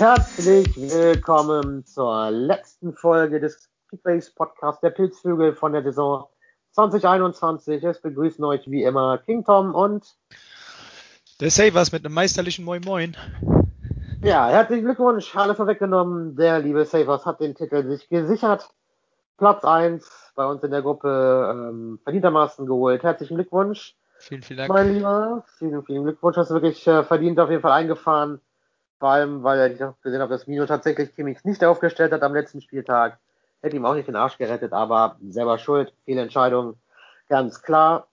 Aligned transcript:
Herzlich 0.00 0.74
willkommen 0.78 1.84
zur 1.84 2.30
letzten 2.30 2.94
Folge 2.94 3.38
des 3.38 3.68
Kickbase 3.90 4.32
Podcasts 4.34 4.80
der 4.80 4.88
Pilzvögel 4.88 5.54
von 5.54 5.74
der 5.74 5.82
Saison 5.82 6.26
2021. 6.70 7.84
Es 7.84 8.00
begrüßen 8.00 8.42
euch 8.42 8.70
wie 8.70 8.82
immer 8.82 9.18
King 9.18 9.44
Tom 9.44 9.74
und 9.74 10.16
der 11.38 11.50
Savers 11.50 11.92
mit 11.92 12.02
einem 12.06 12.14
meisterlichen 12.14 12.64
Moin 12.64 12.80
Moin. 12.82 13.14
Ja, 14.22 14.48
herzlichen 14.48 14.86
Glückwunsch, 14.86 15.36
alle 15.36 15.54
vorweggenommen. 15.54 16.34
Der 16.34 16.60
liebe 16.60 16.86
Savers 16.86 17.26
hat 17.26 17.40
den 17.40 17.54
Titel 17.54 17.86
sich 17.86 18.08
gesichert. 18.08 18.70
Platz 19.36 19.64
1 19.64 20.32
bei 20.34 20.46
uns 20.46 20.62
in 20.62 20.70
der 20.70 20.80
Gruppe 20.80 21.50
ähm, 21.52 21.98
verdientermaßen 22.04 22.64
geholt. 22.64 23.02
Herzlichen 23.02 23.34
Glückwunsch. 23.34 23.96
Vielen, 24.16 24.42
vielen 24.42 24.60
Dank. 24.60 24.70
Mein 24.70 24.94
Lieber, 24.94 25.44
vielen, 25.58 25.84
vielen 25.84 26.04
Glückwunsch. 26.04 26.38
Hast 26.38 26.48
du 26.48 26.54
wirklich 26.54 26.86
äh, 26.86 27.04
verdient 27.04 27.38
auf 27.38 27.50
jeden 27.50 27.60
Fall 27.60 27.72
eingefahren. 27.72 28.40
Vor 29.00 29.08
allem, 29.08 29.42
weil 29.42 29.72
ich 29.72 29.78
gesehen 30.02 30.20
habe, 30.20 30.30
dass 30.30 30.46
Mino 30.46 30.66
tatsächlich 30.66 31.14
Kimmich 31.14 31.42
nicht 31.44 31.64
aufgestellt 31.64 32.12
hat 32.12 32.22
am 32.22 32.34
letzten 32.34 32.60
Spieltag. 32.60 33.18
Hätte 33.62 33.76
ihm 33.76 33.86
auch 33.86 33.94
nicht 33.94 34.08
den 34.08 34.16
Arsch 34.16 34.36
gerettet, 34.36 34.74
aber 34.74 35.16
selber 35.26 35.56
schuld. 35.56 35.94
Viele 36.04 36.20
Entscheidungen, 36.20 36.76
ganz 37.26 37.62
klar. 37.62 38.08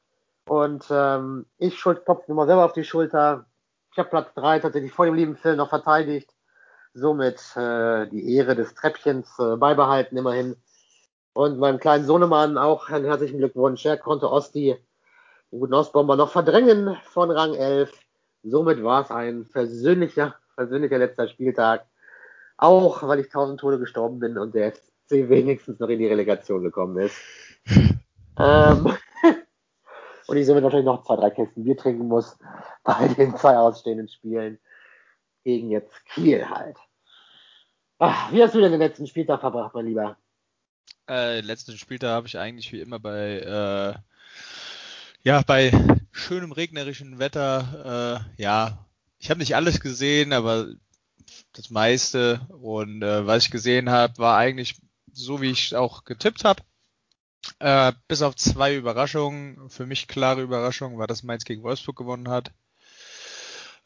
Und 0.47 0.85
ähm, 0.89 1.45
ich 1.57 1.77
schuld 1.77 2.05
klopfe 2.05 2.31
mir 2.31 2.35
mal 2.35 2.47
selber 2.47 2.63
auf 2.63 2.71
die 2.71 2.85
Schulter. 2.85 3.45
Ich 3.91 3.99
habe 3.99 4.09
Platz 4.09 4.33
3 4.35 4.59
tatsächlich 4.59 4.93
vor 4.93 5.05
dem 5.05 5.15
lieben 5.15 5.35
Phil 5.35 5.57
noch 5.57 5.67
verteidigt. 5.67 6.33
Somit 6.93 7.37
äh, 7.57 8.07
die 8.07 8.35
Ehre 8.35 8.55
des 8.55 8.73
Treppchens 8.73 9.27
äh, 9.39 9.57
beibehalten 9.57 10.15
immerhin. 10.15 10.55
Und 11.33 11.59
meinem 11.59 11.79
kleinen 11.79 12.05
Sohnemann 12.05 12.57
auch 12.57 12.89
einen 12.89 13.05
herzlichen 13.05 13.39
Glückwunsch. 13.39 13.85
Er 13.85 13.97
konnte 13.97 14.31
Osti, 14.31 14.77
den 15.51 15.59
guten 15.59 15.73
Ostbomber, 15.73 16.15
noch 16.15 16.31
verdrängen 16.31 16.95
von 17.03 17.29
Rang 17.29 17.55
11. 17.55 17.91
Somit 18.43 18.81
war 18.83 19.01
es 19.01 19.11
ein 19.11 19.45
persönlicher 19.49 20.35
persönlicher 20.57 20.97
letzter 20.97 21.29
Spieltag. 21.29 21.85
Auch 22.57 23.07
weil 23.07 23.19
ich 23.19 23.29
tausend 23.29 23.59
Tode 23.59 23.79
gestorben 23.79 24.19
bin 24.19 24.37
und 24.37 24.55
der 24.55 24.73
FC 24.73 25.29
wenigstens 25.29 25.79
noch 25.79 25.87
in 25.87 25.99
die 25.99 26.07
Relegation 26.07 26.63
gekommen 26.63 26.97
ist. 26.97 27.15
ähm, 28.39 28.93
und 30.27 30.37
ich 30.37 30.45
somit 30.45 30.63
wahrscheinlich 30.63 30.85
noch 30.85 31.05
zwei, 31.05 31.15
drei 31.15 31.29
Kästen 31.29 31.63
Bier 31.63 31.77
trinken 31.77 32.07
muss 32.07 32.37
bei 32.83 33.07
den 33.07 33.37
zwei 33.37 33.57
ausstehenden 33.57 34.09
Spielen 34.09 34.59
gegen 35.43 35.69
jetzt 35.69 36.03
Kiel 36.07 36.49
halt. 36.49 36.77
Ach, 37.99 38.31
wie 38.31 38.43
hast 38.43 38.53
du 38.53 38.59
denn 38.59 38.71
den 38.71 38.81
letzten 38.81 39.07
Spieltag 39.07 39.39
verbracht, 39.39 39.73
mein 39.73 39.85
Lieber? 39.85 40.17
Äh, 41.09 41.41
letzten 41.41 41.77
Spieltag 41.77 42.09
habe 42.09 42.27
ich 42.27 42.37
eigentlich 42.37 42.71
wie 42.73 42.81
immer 42.81 42.99
bei 42.99 43.39
äh, 43.39 43.93
ja 45.23 45.41
bei 45.47 45.71
schönem 46.11 46.51
regnerischen 46.51 47.17
Wetter 47.17 48.25
äh, 48.37 48.41
ja 48.41 48.85
ich 49.19 49.29
habe 49.29 49.39
nicht 49.39 49.55
alles 49.55 49.79
gesehen, 49.79 50.33
aber 50.33 50.67
das 51.53 51.69
meiste. 51.69 52.47
Und 52.49 53.01
äh, 53.03 53.25
was 53.25 53.45
ich 53.45 53.51
gesehen 53.51 53.89
habe, 53.89 54.17
war 54.17 54.37
eigentlich 54.37 54.79
so, 55.11 55.41
wie 55.41 55.51
ich 55.51 55.75
auch 55.75 56.03
getippt 56.03 56.43
habe. 56.43 56.63
Äh, 57.59 57.93
bis 58.07 58.21
auf 58.21 58.35
zwei 58.35 58.75
Überraschungen. 58.75 59.69
Für 59.69 59.85
mich 59.85 60.07
klare 60.07 60.41
Überraschung 60.41 60.97
war, 60.97 61.07
dass 61.07 61.23
Mainz 61.23 61.45
gegen 61.45 61.63
Wolfsburg 61.63 61.97
gewonnen 61.97 62.29
hat. 62.29 62.51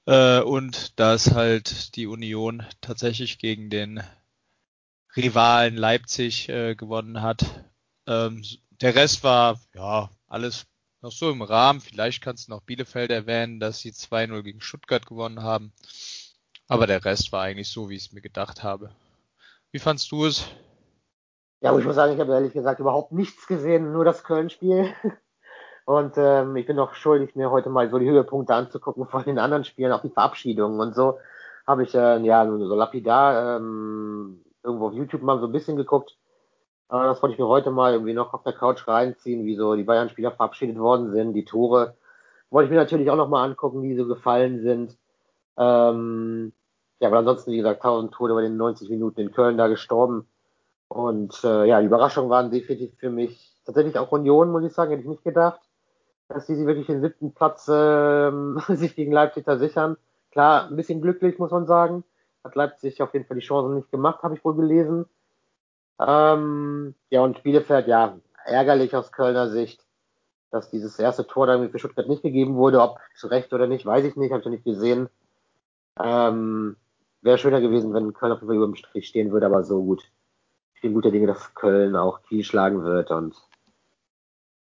Äh, 0.06 0.42
und 0.42 1.00
dass 1.00 1.32
halt 1.32 1.96
die 1.96 2.08
Union 2.08 2.66
tatsächlich 2.82 3.40
gegen 3.40 3.70
den 3.70 4.04
Rivalen 5.16 5.76
Leipzig 5.76 6.50
äh, 6.50 6.76
gewonnen 6.76 7.22
hat. 7.22 7.46
Ähm, 8.08 8.44
der 8.70 8.96
Rest 8.96 9.24
war 9.24 9.60
ja 9.76 10.10
alles 10.28 10.66
noch 11.02 11.12
so 11.12 11.30
im 11.30 11.42
Rahmen. 11.42 11.82
Vielleicht 11.82 12.24
kannst 12.24 12.48
du 12.48 12.52
noch 12.52 12.62
Bielefeld 12.62 13.12
erwähnen, 13.12 13.60
dass 13.60 13.80
sie 13.80 13.92
2-0 13.92 14.42
gegen 14.44 14.62
Stuttgart 14.62 15.06
gewonnen 15.06 15.44
haben. 15.44 15.74
Aber 16.68 16.88
der 16.88 17.04
Rest 17.04 17.32
war 17.32 17.42
eigentlich 17.42 17.70
so, 17.70 17.90
wie 17.90 17.96
ich 17.96 18.08
es 18.08 18.14
mir 18.14 18.22
gedacht 18.22 18.64
habe. 18.64 18.92
Wie 19.72 19.80
fandst 19.80 20.12
du 20.12 20.26
es? 20.26 20.48
Ja, 21.62 21.78
ich 21.78 21.86
muss 21.86 21.96
sagen, 21.96 22.14
ich 22.14 22.20
habe 22.20 22.34
ehrlich 22.34 22.54
gesagt 22.54 22.80
überhaupt 22.80 23.12
nichts 23.12 23.46
gesehen, 23.46 23.92
nur 23.94 24.04
das 24.04 24.24
Köln-Spiel. 24.24 24.94
Und 25.86 26.14
ähm, 26.18 26.56
ich 26.56 26.66
bin 26.66 26.76
noch 26.76 26.94
schuldig, 26.94 27.36
mir 27.36 27.52
heute 27.52 27.70
mal 27.70 27.90
so 27.90 28.00
die 28.00 28.10
Höhepunkte 28.10 28.54
anzugucken 28.54 29.08
von 29.08 29.24
den 29.24 29.40
anderen 29.40 29.64
Spielen, 29.64 29.92
auch 29.92 30.02
die 30.02 30.10
Verabschiedungen 30.10 30.80
und 30.80 30.94
so. 30.94 31.20
Habe 31.66 31.84
ich 31.84 31.94
äh, 31.96 32.20
ja 32.20 32.46
nur 32.46 32.66
so 32.68 32.76
lapidar 32.76 33.58
ähm, 33.58 34.42
irgendwo 34.64 34.88
auf 34.88 34.94
YouTube 34.94 35.24
mal 35.24 35.40
so 35.40 35.48
ein 35.48 35.52
bisschen 35.52 35.76
geguckt. 35.76 36.18
Aber 36.92 37.06
das 37.06 37.22
wollte 37.22 37.36
ich 37.36 37.40
mir 37.40 37.48
heute 37.48 37.72
mal 37.72 37.94
irgendwie 37.94 38.14
noch 38.14 38.34
auf 38.34 38.44
der 38.44 38.52
Couch 38.52 38.86
reinziehen, 38.86 39.46
wie 39.46 39.56
so 39.56 39.76
die 39.76 39.84
Bayern-Spieler 39.84 40.32
verabschiedet 40.32 40.78
worden 40.78 41.12
sind, 41.14 41.32
die 41.32 41.46
Tore. 41.46 41.96
Wollte 42.50 42.66
ich 42.66 42.72
mir 42.72 42.82
natürlich 42.82 43.10
auch 43.10 43.16
nochmal 43.16 43.50
angucken, 43.50 43.82
wie 43.82 43.96
so 43.96 44.06
gefallen 44.06 44.62
sind. 44.62 44.98
Ähm, 45.58 46.52
ja, 47.00 47.08
aber 47.08 47.20
ansonsten, 47.20 47.52
wie 47.52 47.58
gesagt, 47.58 47.82
1000 47.82 48.14
Tode 48.14 48.34
bei 48.34 48.42
den 48.42 48.58
90 48.58 48.90
Minuten 48.90 49.22
in 49.22 49.32
Köln 49.32 49.58
da 49.58 49.68
gestorben. 49.68 50.28
Und 50.90 51.42
äh, 51.46 51.64
ja, 51.64 51.80
die 51.80 51.86
Überraschungen 51.86 52.30
waren 52.30 52.52
definitiv 52.52 52.94
für 52.98 53.10
mich 53.10 53.56
tatsächlich 53.66 53.98
auch 53.98 54.12
Union, 54.12 54.52
muss 54.52 54.66
ich 54.66 54.74
sagen, 54.74 54.92
hätte 54.92 55.04
ich 55.04 55.08
nicht 55.08 55.24
gedacht, 55.24 55.62
dass 56.28 56.48
die 56.48 56.56
sich 56.56 56.68
wirklich 56.68 56.88
den 56.88 57.02
siebten 57.02 57.34
Platz 57.34 57.70
ähm, 57.74 58.62
sich 58.68 58.98
gegen 58.98 59.14
Leipzig 59.14 59.46
da 59.46 59.58
sichern. 59.58 59.96
Klar, 60.32 60.68
ein 60.68 60.76
bisschen 60.76 61.02
glücklich, 61.02 61.40
muss 61.40 61.52
man 61.52 61.68
sagen. 61.68 62.04
Hat 62.44 62.56
Leipzig 62.56 63.02
auf 63.02 63.14
jeden 63.14 63.26
Fall 63.28 63.38
die 63.38 63.46
Chancen 63.46 63.76
nicht 63.76 63.92
gemacht, 63.92 64.24
habe 64.24 64.36
ich 64.36 64.44
wohl 64.44 64.58
gelesen. 64.58 65.06
Ähm, 66.06 66.96
ja, 67.10 67.22
und 67.22 67.44
Bielefeld, 67.44 67.88
ja, 67.88 68.18
ärgerlich 68.46 68.96
aus 68.96 69.12
Kölner 69.12 69.50
Sicht, 69.50 69.86
dass 70.50 70.70
dieses 70.70 70.98
erste 70.98 71.28
Tor 71.28 71.48
dann 71.48 71.70
für 71.70 71.80
Stuttgart 71.80 72.08
nicht 72.08 72.24
gegeben 72.24 72.56
wurde. 72.56 72.82
Ob 72.82 73.00
zu 73.16 73.28
Recht 73.28 73.54
oder 73.54 73.68
nicht, 73.68 73.86
weiß 73.86 74.06
ich 74.06 74.16
nicht, 74.16 74.32
habe 74.32 74.40
ich 74.40 74.46
noch 74.46 74.52
nicht 74.52 74.66
gesehen. 74.66 75.10
Ähm, 76.00 76.76
Wäre 77.22 77.38
schöner 77.38 77.62
gewesen, 77.62 77.94
wenn 77.94 78.14
Köln 78.14 78.32
auf 78.32 78.40
jeden 78.40 78.48
Fall 78.48 78.56
über 78.56 78.66
dem 78.66 78.76
Strich 78.76 79.08
stehen 79.08 79.32
würde, 79.32 79.46
aber 79.46 79.64
so 79.64 79.84
gut. 79.84 80.04
Ich 80.74 80.82
bin 80.82 80.96
guter 80.96 81.12
Dinge, 81.12 81.28
dass 81.28 81.54
Köln 81.54 81.96
auch 81.96 82.24
Kiel 82.24 82.44
schlagen 82.44 82.84
wird 82.84 83.12
und, 83.12 83.36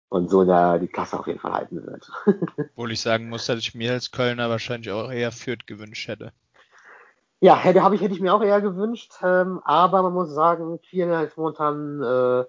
und 0.10 0.30
so 0.30 0.46
der, 0.46 0.78
die 0.78 0.88
Klasse 0.88 1.18
auf 1.18 1.26
jeden 1.26 1.40
Fall 1.40 1.54
halten 1.54 1.84
wird. 1.84 2.12
Obwohl 2.76 2.92
ich 2.92 3.02
sagen 3.02 3.30
muss, 3.30 3.48
dass 3.48 3.58
ich 3.58 3.74
mir 3.74 3.94
als 3.94 4.12
Kölner 4.12 4.52
wahrscheinlich 4.52 4.92
auch 4.92 5.12
eher 5.12 5.32
Fürth 5.32 5.66
gewünscht 5.66 6.08
hätte. 6.08 6.34
Ja, 7.44 7.58
hätte, 7.58 7.82
hab 7.84 7.92
ich, 7.94 8.02
hätte 8.02 8.14
ich 8.14 8.22
mir 8.22 8.36
auch 8.36 8.44
eher 8.44 8.62
gewünscht, 8.62 9.14
ähm, 9.24 9.62
aber 9.64 10.04
man 10.04 10.14
muss 10.14 10.30
sagen, 10.30 10.80
Kiel 10.82 11.10
ist 11.26 11.38
momentan, 11.38 12.00
äh, 12.04 12.46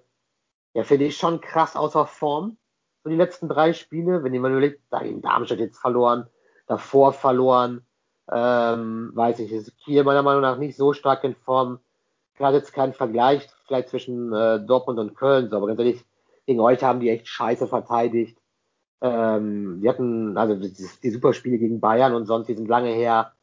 ja, 0.75 0.83
finde 0.83 1.05
ich 1.05 1.17
schon 1.17 1.41
krass 1.41 1.75
außer 1.75 2.05
Form. 2.05 2.57
So 3.03 3.09
die 3.09 3.15
letzten 3.15 3.49
drei 3.49 3.73
Spiele, 3.73 4.23
wenn 4.23 4.33
jemand 4.33 4.51
überlegt, 4.53 4.83
da 4.91 4.99
in 4.99 5.21
Darmstadt 5.21 5.57
jetzt 5.59 5.79
verloren, 5.79 6.27
davor 6.67 7.11
verloren, 7.11 7.87
ähm, 8.31 9.11
weiß 9.15 9.39
ich, 9.39 9.51
ist 9.51 9.75
Kiel 9.79 10.03
meiner 10.03 10.21
Meinung 10.21 10.43
nach 10.43 10.59
nicht 10.59 10.77
so 10.77 10.93
stark 10.93 11.23
in 11.23 11.35
Form. 11.35 11.79
Gerade 12.37 12.57
jetzt 12.57 12.73
kein 12.73 12.93
Vergleich 12.93 13.49
vielleicht 13.65 13.89
zwischen 13.89 14.31
äh, 14.31 14.59
Dortmund 14.63 14.99
und 14.99 15.15
Köln, 15.15 15.49
so, 15.49 15.57
aber 15.57 15.67
ganz 15.67 15.79
ehrlich, 15.79 16.05
gegen 16.45 16.59
euch 16.59 16.83
haben 16.83 16.99
die 16.99 17.09
echt 17.09 17.27
scheiße 17.27 17.67
verteidigt. 17.67 18.37
Ähm, 19.01 19.81
die 19.81 19.89
hatten, 19.89 20.37
also 20.37 20.55
die, 20.55 20.71
die 20.71 21.09
Superspiele 21.09 21.57
gegen 21.57 21.79
Bayern 21.79 22.13
und 22.13 22.25
sonst, 22.27 22.47
die 22.47 22.55
sind 22.55 22.67
lange 22.67 22.91
her 22.91 23.33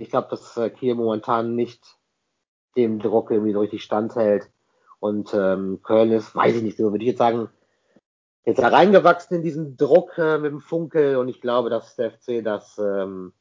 ich 0.00 0.10
glaube, 0.10 0.28
dass 0.30 0.56
äh, 0.56 0.70
Kiel 0.70 0.94
momentan 0.94 1.54
nicht 1.54 1.82
dem 2.76 2.98
Druck 2.98 3.30
irgendwie 3.30 3.52
so 3.52 3.60
richtig 3.60 3.82
standhält. 3.82 4.48
Und 5.00 5.32
ähm, 5.34 5.80
Köln 5.82 6.10
ist, 6.12 6.34
weiß 6.34 6.56
ich 6.56 6.62
nicht, 6.62 6.76
so 6.76 6.90
würde 6.90 7.04
ich 7.04 7.10
jetzt 7.10 7.18
sagen, 7.18 7.48
jetzt 8.44 8.58
da 8.58 8.68
reingewachsen 8.68 9.36
in 9.36 9.42
diesen 9.42 9.76
Druck 9.76 10.16
äh, 10.18 10.38
mit 10.38 10.50
dem 10.50 10.60
Funkel 10.60 11.16
und 11.16 11.28
ich 11.28 11.40
glaube, 11.40 11.70
dass 11.70 11.96
der 11.96 12.10
FC 12.12 12.42
das 12.42 12.78
ähm, 12.78 13.32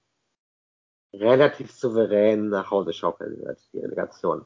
relativ 1.13 1.71
souverän 1.71 2.49
nach 2.49 2.69
Hause 2.69 2.93
schaukeln 2.93 3.39
wird, 3.39 3.59
die 3.73 3.79
Relegation. 3.79 4.45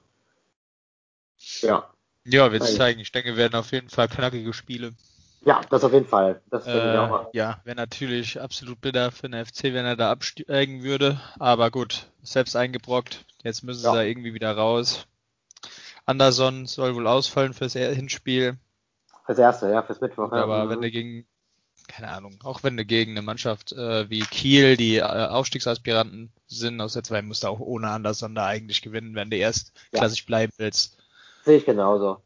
Ja. 1.61 1.93
Ja, 2.23 2.51
wird 2.51 2.61
es 2.61 2.75
zeigen. 2.75 2.99
Ich 2.99 3.11
denke, 3.11 3.35
werden 3.35 3.55
auf 3.55 3.71
jeden 3.71 3.89
Fall 3.89 4.07
knackige 4.07 4.53
Spiele. 4.53 4.93
Ja, 5.43 5.61
das 5.69 5.83
auf 5.83 5.91
jeden 5.91 6.05
Fall. 6.05 6.41
Das 6.51 6.67
äh, 6.67 6.93
ich 6.93 6.99
auch. 6.99 7.29
Ja, 7.33 7.59
wäre 7.63 7.75
natürlich 7.75 8.39
absolut 8.39 8.79
bitter 8.79 9.11
für 9.11 9.27
den 9.27 9.43
FC, 9.43 9.65
wenn 9.65 9.85
er 9.85 9.95
da 9.95 10.11
absteigen 10.11 10.83
würde. 10.83 11.19
Aber 11.39 11.71
gut, 11.71 12.07
selbst 12.21 12.55
eingebrockt. 12.55 13.25
Jetzt 13.43 13.63
müssen 13.63 13.83
ja. 13.83 13.91
sie 13.91 13.97
da 13.97 14.03
irgendwie 14.03 14.35
wieder 14.35 14.55
raus. 14.55 15.07
Anderson 16.05 16.67
soll 16.67 16.95
wohl 16.95 17.07
ausfallen 17.07 17.53
fürs 17.53 17.73
Hinspiel. 17.73 18.57
Fürs 19.25 19.39
erste, 19.39 19.71
ja, 19.71 19.81
fürs 19.81 20.01
Mittwoch. 20.01 20.29
Gut, 20.29 20.39
aber 20.39 20.65
mhm. 20.65 20.69
wenn 20.69 20.81
du 20.81 20.91
gegen, 20.91 21.25
keine 21.87 22.09
Ahnung, 22.09 22.37
auch 22.43 22.61
wenn 22.63 22.77
du 22.77 22.85
gegen 22.85 23.11
eine 23.11 23.23
Mannschaft 23.23 23.71
äh, 23.71 24.09
wie 24.09 24.21
Kiel, 24.21 24.77
die 24.77 24.97
äh, 24.97 25.01
Aufstiegsaspiranten 25.03 26.31
sind 26.45 26.79
aus 26.81 26.93
der 26.93 27.03
2, 27.03 27.23
musst 27.23 27.43
du 27.43 27.47
auch 27.47 27.59
ohne 27.59 27.89
Anderson 27.89 28.35
da 28.35 28.45
eigentlich 28.45 28.83
gewinnen, 28.83 29.15
wenn 29.15 29.31
du 29.31 29.37
erst 29.37 29.73
ja. 29.91 29.99
klassisch 29.99 30.25
bleiben 30.25 30.53
willst. 30.57 30.97
Sehe 31.45 31.57
ich 31.57 31.65
genauso 31.65 32.21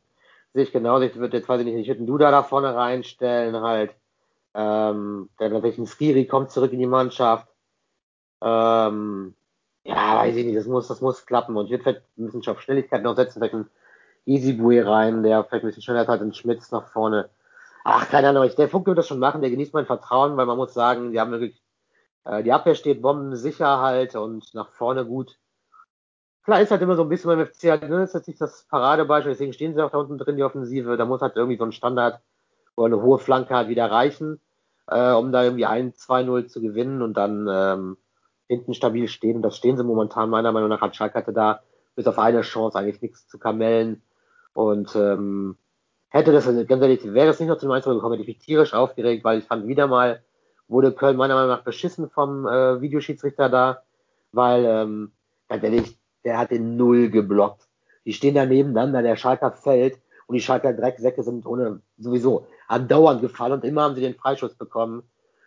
sehe 0.56 0.64
ich 0.64 0.72
genauso. 0.72 1.04
Ich 1.06 1.16
würde 1.16 1.38
jetzt, 1.38 1.50
weiß 1.50 1.60
ich 1.60 1.66
nicht, 1.66 1.76
ich 1.76 1.88
würde 1.90 2.00
einen 2.00 2.08
Duda 2.08 2.32
da 2.32 2.42
vorne 2.42 2.74
reinstellen, 2.74 3.58
halt. 3.62 3.94
Ähm, 4.54 5.30
dann 5.38 5.52
natürlich 5.52 5.78
ein 5.78 5.86
Skiri 5.86 6.26
kommt 6.26 6.50
zurück 6.50 6.72
in 6.72 6.80
die 6.80 6.88
Mannschaft. 6.88 7.48
Ähm, 8.42 9.36
ja, 9.84 10.18
weiß 10.18 10.36
ich 10.38 10.46
nicht, 10.46 10.58
das 10.58 10.66
muss, 10.66 10.88
das 10.88 11.02
muss 11.02 11.26
klappen. 11.26 11.58
Und 11.58 11.66
ich 11.66 11.72
würde 11.72 11.84
vielleicht 11.84 12.04
ein 12.18 12.26
bisschen 12.32 12.54
auf 12.54 12.62
Schnelligkeit 12.62 13.04
noch 13.04 13.18
setzen, 13.18 13.40
vielleicht 13.40 13.54
einen 13.54 13.70
Easy 14.26 14.58
rein, 14.80 15.24
der 15.24 15.44
vielleicht 15.44 15.66
ein 15.66 15.68
bisschen 15.68 15.84
schneller 15.84 16.08
als 16.08 16.22
ein 16.22 16.34
Schmitz 16.34 16.72
nach 16.72 16.88
vorne. 16.88 17.30
Ach, 17.84 18.10
keine 18.10 18.30
Ahnung, 18.30 18.50
der 18.58 18.70
Funk 18.70 18.88
wird 18.88 18.98
das 18.98 19.08
schon 19.08 19.20
machen, 19.20 19.42
der 19.42 19.52
genießt 19.52 19.74
mein 19.74 19.86
Vertrauen, 19.86 20.38
weil 20.38 20.46
man 20.46 20.58
muss 20.58 20.74
sagen, 20.74 21.12
die 21.12 21.20
haben 21.20 21.32
wirklich, 21.32 21.62
äh, 22.24 22.44
die 22.44 22.54
Abwehr 22.54 22.76
steht 22.76 23.02
bombensicher 23.02 23.80
halt 23.80 24.16
und 24.16 24.54
nach 24.54 24.70
vorne 24.70 25.06
gut. 25.06 25.38
Klar 26.46 26.62
ist 26.62 26.72
halt 26.72 26.82
immer 26.82 26.96
so 26.96 27.02
ein 27.02 27.10
bisschen 27.10 27.30
beim 27.30 27.46
FC 27.46 27.66
halt, 27.66 27.90
ne, 27.90 28.04
ist 28.04 28.14
jetzt 28.14 28.28
nicht 28.28 28.40
das 28.40 28.66
Paradebeispiel, 28.70 29.32
deswegen 29.34 29.54
stehen 29.54 29.74
sie 29.74 29.84
auch 29.84 29.92
da 29.92 29.98
unten 29.98 30.18
drin, 30.18 30.38
die 30.38 30.44
Offensive. 30.44 30.96
Da 30.96 31.06
muss 31.06 31.22
halt 31.22 31.36
irgendwie 31.36 31.58
so 31.58 31.66
ein 31.66 31.72
Standard 31.72 32.22
oder 32.76 32.88
eine 32.88 33.02
hohe 33.02 33.20
Flanke 33.20 33.56
halt 33.56 33.68
wieder 33.68 33.90
reichen, 33.90 34.40
äh, 34.88 35.12
um 35.12 35.32
da 35.32 35.44
irgendwie 35.44 35.66
1-2-0 35.66 36.48
zu 36.48 36.62
gewinnen 36.62 37.02
und 37.02 37.16
dann 37.16 37.48
ähm, 37.50 37.98
hinten 38.48 38.74
stabil 38.74 39.08
stehen. 39.08 39.38
Und 39.38 39.42
das 39.42 39.58
stehen 39.58 39.76
sie 39.76 39.84
momentan 39.84 40.30
meiner 40.30 40.52
Meinung 40.52 40.70
nach. 40.70 40.82
Hat 40.82 40.96
Schalke 40.96 41.18
hatte 41.18 41.34
da 41.34 41.62
bis 41.96 42.08
auf 42.08 42.20
eine 42.20 42.42
Chance 42.42 42.78
eigentlich 42.78 43.02
nichts 43.02 43.28
zu 43.28 43.40
kamellen. 43.40 44.04
Und 44.54 44.96
ähm, 44.96 45.58
hätte 46.10 46.32
das, 46.32 46.46
ganz 46.46 46.82
ehrlich, 46.82 47.04
wäre 47.14 47.30
es 47.30 47.40
nicht 47.40 47.50
noch 47.50 47.58
zum 47.58 47.72
1 47.72 47.86
gekommen, 47.86 48.14
hätte 48.14 48.22
ich 48.22 48.36
mich 48.36 48.46
tierisch 48.46 48.74
aufgeregt, 48.74 49.24
weil 49.24 49.40
ich 49.40 49.46
fand 49.46 49.68
wieder 49.68 49.88
mal, 49.88 50.22
wurde 50.68 50.92
Köln 50.92 51.18
meiner 51.18 51.36
Meinung 51.36 51.50
nach 51.50 51.64
beschissen 51.64 52.10
vom 52.10 52.48
äh, 52.48 52.82
Videoschiedsrichter 52.82 53.50
da, 53.50 53.82
weil, 54.32 54.66
ähm, 54.66 55.12
ganz 55.48 55.64
ehrlich, 55.64 55.98
der 56.26 56.38
hat 56.38 56.52
den 56.52 56.76
Null 56.76 57.10
geblockt. 57.10 57.68
Die 58.06 58.14
stehen 58.14 58.36
da 58.36 58.46
nebeneinander, 58.46 59.02
der 59.02 59.16
Schalker 59.16 59.52
fällt 59.52 60.00
und 60.28 60.36
die 60.36 60.42
Schalker 60.42 60.74
Drecksäcke 60.74 61.24
sind 61.24 61.46
ohne 61.46 61.82
sowieso 61.98 62.48
andauernd 62.68 63.22
gefallen 63.22 63.54
und 63.54 63.64
immer 63.64 63.84
haben 63.84 63.96
sie 63.96 64.02
den 64.02 64.16
Freischuss 64.16 64.56
bekommen. 64.56 65.04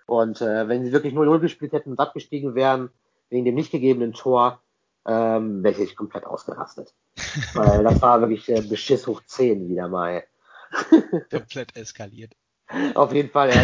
Und 0.06 0.40
äh, 0.40 0.68
wenn 0.68 0.84
sie 0.84 0.92
wirklich 0.92 1.14
0-0 1.14 1.40
gespielt 1.40 1.72
hätten 1.72 1.90
und 1.90 2.00
abgestiegen 2.00 2.54
wären, 2.54 2.90
wegen 3.28 3.44
dem 3.44 3.54
nicht 3.54 3.70
gegebenen 3.70 4.14
Tor, 4.14 4.60
ähm, 5.06 5.62
wäre 5.62 5.82
ich 5.82 5.96
komplett 5.96 6.24
ausgerastet. 6.24 6.94
Weil 7.54 7.84
das 7.84 8.00
war 8.00 8.20
wirklich 8.20 8.48
äh, 8.48 8.62
Beschiss 8.62 9.06
hoch 9.06 9.22
10 9.26 9.68
wieder 9.68 9.88
mal. 9.88 10.24
komplett 11.30 11.76
eskaliert. 11.76 12.32
Auf 12.94 13.14
jeden 13.14 13.30
Fall, 13.30 13.50
ja. 13.50 13.62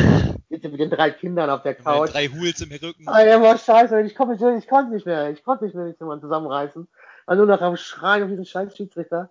Mit, 0.49 0.62
mit 0.62 0.81
den 0.81 0.90
drei 0.90 1.11
Kindern 1.11 1.50
auf 1.50 1.62
der 1.62 1.75
Couch. 1.75 2.12
Drei 2.12 2.28
Hools 2.28 2.62
im 2.62 2.70
Rücken. 2.70 3.06
Ah, 3.06 3.22
ja, 3.22 3.40
war 3.40 3.58
scheiße, 3.58 4.00
ich, 4.00 4.14
komm, 4.14 4.32
ich, 4.32 4.69
konnte 4.69 4.94
nicht 4.94 5.05
mehr. 5.05 5.31
Ich 5.31 5.44
konnte 5.44 5.64
nicht 5.64 5.75
mehr, 5.75 5.94
zusammenreißen. 5.99 6.88
War 7.26 7.37
nur 7.37 7.47
noch 7.47 7.61
am 7.61 7.76
Schreien 7.76 8.25
auf 8.25 8.29
diesen 8.29 8.44
scheiß 8.44 8.76
Schiedsrichter. 8.76 9.31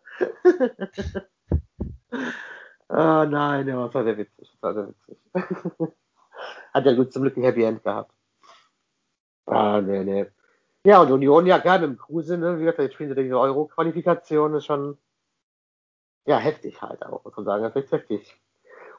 oh 2.90 2.96
nein, 3.30 3.68
das 3.68 3.94
war 3.94 4.04
sehr 4.04 4.18
witzig. 4.18 4.58
War 4.62 4.74
sehr 4.74 4.88
witzig. 4.88 5.18
Hat 6.74 6.86
ja 6.86 6.94
gut 6.96 7.14
zum 7.14 7.22
Glück 7.22 7.38
ein 7.38 7.44
Happy 7.44 7.64
End 7.64 7.84
gehabt. 7.84 8.12
Ah, 9.46 9.82
nee, 9.82 10.04
nee. 10.04 10.26
Ja, 10.86 11.02
und 11.02 11.12
Union, 11.12 11.46
ja, 11.46 11.60
klar, 11.60 11.80
mit 11.80 11.90
dem 11.90 11.98
Kruse, 11.98 12.38
ne, 12.38 12.58
wie 12.58 12.64
gesagt, 12.64 12.80
jetzt 12.80 12.96
spielen 12.96 13.16
sie 13.16 13.24
die 13.24 13.34
Euro-Qualifikation, 13.34 14.56
ist 14.56 14.66
schon, 14.66 14.98
ja, 16.26 16.38
heftig 16.38 16.82
halt 16.82 17.06
auch, 17.06 17.24
muss 17.24 17.36
man 17.36 17.46
sagen, 17.46 17.64
das 17.64 17.76
ist 17.76 17.92
heftig. 17.92 18.36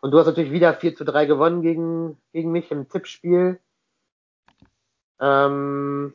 Und 0.01 0.11
du 0.11 0.19
hast 0.19 0.27
natürlich 0.27 0.53
wieder 0.53 0.73
4 0.75 0.97
zu 0.97 1.05
3 1.05 1.27
gewonnen 1.27 1.63
gegen, 1.63 2.19
gegen 2.33 2.53
mich 2.53 2.71
im 2.71 2.89
Tippspiel. 2.89 3.61
Ähm, 5.21 6.15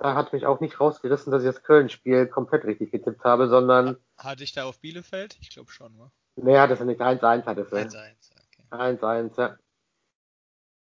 da 0.00 0.14
hat 0.14 0.32
mich 0.32 0.46
auch 0.46 0.60
nicht 0.60 0.80
rausgerissen, 0.80 1.30
dass 1.30 1.42
ich 1.42 1.48
das 1.48 1.62
Köln-Spiel 1.62 2.26
komplett 2.26 2.64
richtig 2.64 2.90
getippt 2.90 3.22
habe, 3.22 3.48
sondern. 3.48 3.98
Hatte 4.16 4.42
ich 4.42 4.52
da 4.52 4.64
auf 4.64 4.80
Bielefeld? 4.80 5.36
Ich 5.40 5.50
glaube 5.50 5.70
schon, 5.70 5.96
wa? 5.98 6.10
Nee, 6.36 6.58
hattest 6.58 6.80
du 6.80 6.86
nicht. 6.86 7.02
1-1 7.02 7.44
hattest 7.44 7.70
du. 7.70 7.76
1-1, 7.76 8.14
okay. 8.70 8.96
1-1, 8.98 9.38
ja. 9.38 9.58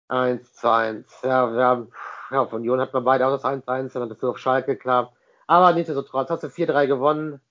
1 0.07 0.53
zu 0.53 0.71
1. 0.71 1.21
Ja, 1.23 1.49
haben, 1.49 1.91
ja, 2.29 2.41
auf 2.41 2.53
Union 2.53 2.79
hat 2.79 2.93
man 2.93 3.03
beide 3.03 3.25
auch 3.25 3.31
das 3.31 3.43
1-1, 3.43 3.93
dann 3.93 4.03
hattest 4.03 4.21
du 4.21 4.29
auf 4.29 4.37
Schalke, 4.37 4.77
klar. 4.77 5.13
Aber 5.47 5.73
nichtsdestotrotz 5.73 6.29
hast 6.29 6.43
du 6.43 6.47
4-3 6.47 6.85
gewonnen. 6.85 7.41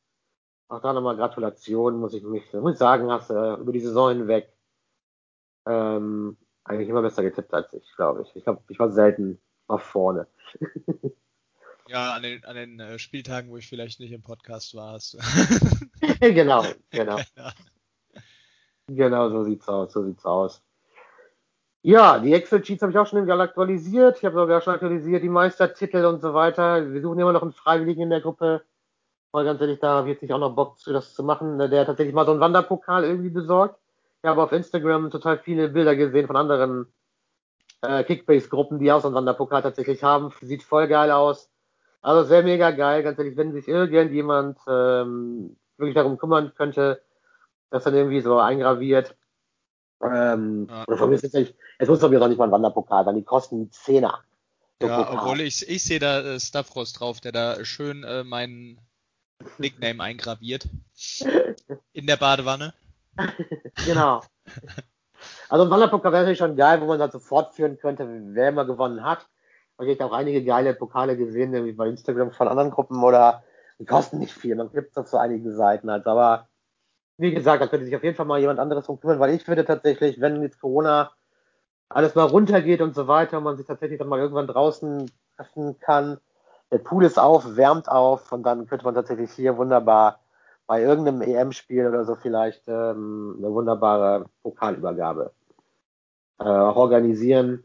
Auch 0.69 0.81
da 0.81 0.93
nochmal 0.93 1.17
Gratulation, 1.17 1.99
muss 1.99 2.15
ich 2.15 2.23
mich, 2.23 2.53
muss 2.53 2.75
ich 2.75 2.79
sagen, 2.79 3.11
hast 3.11 3.31
du 3.31 3.35
äh, 3.35 3.61
über 3.61 3.73
die 3.73 3.81
Saison 3.81 4.11
hinweg 4.11 4.53
ähm, 5.67 6.37
eigentlich 6.63 6.89
immer 6.89 7.03
besser 7.03 7.25
getippt 7.25 7.53
als 7.53 7.73
ich, 7.73 7.93
glaube 7.97 8.23
ich. 8.23 8.37
Ich 8.37 8.45
glaube, 8.45 8.63
ich 8.69 8.79
war 8.79 8.93
selten 8.93 9.41
auf 9.67 9.83
vorne. 9.83 10.29
Ja, 11.91 12.13
an 12.13 12.23
den, 12.23 12.45
an 12.45 12.55
den 12.55 12.79
äh, 12.79 12.99
Spieltagen, 13.01 13.51
wo 13.51 13.57
ich 13.57 13.69
vielleicht 13.69 13.99
nicht 13.99 14.13
im 14.13 14.23
Podcast 14.23 14.77
war, 14.77 14.93
hast 14.93 15.15
du. 15.15 15.19
genau, 16.21 16.65
genau. 16.91 17.19
Genau, 18.93 19.31
so 19.31 19.45
sieht's 19.45 19.69
aus, 19.69 19.93
so 19.93 20.03
sieht's 20.03 20.25
aus. 20.25 20.65
Ja, 21.83 22.19
die 22.19 22.33
Excel-Cheats 22.33 22.83
habe 22.83 22.91
ich 22.91 22.99
auch 22.99 23.07
schon 23.07 23.19
irgendwie 23.19 23.41
aktualisiert. 23.41 24.19
Ich 24.19 24.25
habe 24.25 24.35
sogar 24.35 24.61
schon 24.61 24.75
aktualisiert 24.75 25.23
die 25.23 25.29
Meistertitel 25.29 26.05
und 26.05 26.21
so 26.21 26.35
weiter. 26.35 26.93
Wir 26.93 27.01
suchen 27.01 27.21
immer 27.21 27.33
noch 27.33 27.43
einen 27.43 27.53
Freiwilligen 27.53 28.03
in 28.03 28.11
der 28.11 28.21
Gruppe. 28.21 28.65
Weil 29.31 29.45
ganz 29.45 29.61
ehrlich, 29.61 29.79
da 29.79 29.99
habe 29.99 30.09
ich 30.09 30.15
jetzt 30.15 30.23
nicht 30.23 30.33
auch 30.33 30.41
noch 30.41 30.57
Bock 30.57 30.81
zu, 30.81 30.93
das 30.93 31.15
zu 31.15 31.23
machen. 31.23 31.59
Der 31.59 31.81
hat 31.81 31.87
tatsächlich 31.87 32.15
mal 32.15 32.27
so 32.27 32.33
einen 32.33 32.41
Wanderpokal 32.41 33.05
irgendwie 33.05 33.31
besorgt. 33.31 33.79
Ich 34.23 34.29
habe 34.29 34.43
auf 34.43 34.51
Instagram 34.51 35.13
total 35.13 35.39
viele 35.39 35.69
Bilder 35.69 35.95
gesehen 35.95 36.27
von 36.27 36.37
anderen 36.37 36.93
äh, 37.83 38.03
Kickbase-Gruppen, 38.03 38.81
die 38.81 38.91
auch 38.91 39.03
so 39.03 39.07
einen 39.07 39.15
Wanderpokal 39.15 39.63
tatsächlich 39.63 40.03
haben. 40.03 40.33
Sieht 40.41 40.65
voll 40.65 40.89
geil 40.89 41.13
aus. 41.13 41.49
Also 42.03 42.29
sehr 42.29 42.43
mega 42.43 42.71
geil. 42.71 43.03
Ganz 43.03 43.19
ehrlich, 43.19 43.37
wenn 43.37 43.53
sich 43.53 43.69
irgendjemand 43.69 44.59
ähm, 44.67 45.57
wirklich 45.77 45.95
darum 45.95 46.19
kümmern 46.19 46.53
könnte, 46.55 47.03
dass 47.71 47.85
dann 47.85 47.95
irgendwie 47.95 48.21
so 48.21 48.39
eingraviert, 48.39 49.17
ähm, 50.03 50.67
ja. 50.69 50.85
oder 50.87 50.97
von 50.97 51.11
mir 51.11 51.17
ist 51.17 51.23
jetzt 51.23 51.35
nicht, 51.35 51.55
es 51.79 51.89
muss 51.89 52.01
doch 52.01 52.11
mir 52.11 52.23
auch 52.23 52.29
nicht 52.29 52.39
mal 52.39 52.47
ein 52.47 52.53
Wanderpokal 52.53 53.05
sein, 53.05 53.17
die 53.17 53.25
kosten 53.25 53.71
Zehner. 53.71 54.21
Ja, 54.83 55.03
Pokal. 55.03 55.19
obwohl 55.19 55.41
ich, 55.43 55.69
ich 55.69 55.85
sehe 55.85 55.99
da 55.99 56.21
äh, 56.21 56.41
Stavros 56.41 56.95
drauf, 56.95 57.21
der 57.21 57.33
da 57.33 57.65
schön 57.65 58.03
äh, 58.03 58.25
meinen 58.25 58.81
Nickname 59.59 60.03
eingraviert. 60.03 60.69
In 61.93 62.07
der 62.07 62.17
Badewanne. 62.17 62.73
genau. 63.87 64.23
Also 65.51 65.65
ein 65.65 65.71
Wanderpokal 65.71 66.13
wäre 66.13 66.23
natürlich 66.23 66.39
schon 66.39 66.57
geil, 66.57 66.81
wo 66.81 66.87
man 66.87 66.99
dann 66.99 67.11
so 67.11 67.19
fortführen 67.19 67.79
könnte, 67.79 68.07
wer 68.09 68.49
immer 68.49 68.65
gewonnen 68.65 69.05
hat. 69.05 69.27
Und 69.81 70.03
auch 70.03 70.13
einige 70.13 70.45
geile 70.45 70.75
Pokale 70.75 71.17
gesehen, 71.17 71.55
irgendwie 71.55 71.73
bei 71.73 71.89
Instagram 71.89 72.33
von 72.33 72.49
anderen 72.49 72.71
Gruppen 72.71 73.03
oder 73.03 73.43
die 73.79 73.87
kosten 73.87 74.19
nicht 74.19 74.35
viel. 74.35 74.55
Man 74.55 74.71
gibt 74.71 74.91
es 74.91 74.97
auf 74.99 75.09
so 75.09 75.17
einigen 75.17 75.55
Seiten 75.55 75.91
halt. 75.91 76.07
Aber 76.07 76.49
wie 77.17 77.33
gesagt, 77.33 77.63
da 77.63 77.67
könnte 77.67 77.87
sich 77.87 77.97
auf 77.97 78.05
jeden 78.05 78.15
Fall 78.15 78.27
mal 78.27 78.41
jemand 78.41 78.59
anderes 78.59 78.87
drum 78.87 79.01
kümmern, 79.01 79.21
weil 79.21 79.35
ich 79.35 79.49
würde 79.49 79.65
tatsächlich, 79.65 80.21
wenn 80.21 80.43
jetzt 80.43 80.61
Corona 80.61 81.13
alles 81.89 82.15
mal 82.15 82.25
runtergeht 82.25 82.83
und 82.83 82.95
so 82.95 83.09
weiter 83.09 83.39
und 83.39 83.45
man 83.45 83.57
sich 83.57 83.67
tatsächlich 83.67 83.99
dann 83.99 84.09
mal 84.09 84.19
irgendwann 84.19 84.47
draußen 84.47 85.11
treffen 85.37 85.79
kann, 85.81 86.19
der 86.71 86.79
Pool 86.79 87.05
ist 87.05 87.19
auf, 87.19 87.57
wärmt 87.57 87.89
auf 87.89 88.31
und 88.33 88.43
dann 88.43 88.67
könnte 88.67 88.85
man 88.85 88.95
tatsächlich 88.95 89.33
hier 89.33 89.57
wunderbar 89.57 90.21
bei 90.67 90.83
irgendeinem 90.83 91.23
EM-Spiel 91.23 91.89
oder 91.89 92.05
so 92.05 92.15
vielleicht 92.15 92.69
ähm, 92.69 93.37
eine 93.39 93.51
wunderbare 93.51 94.27
Pokalübergabe 94.43 95.33
äh, 96.39 96.45
organisieren. 96.45 97.65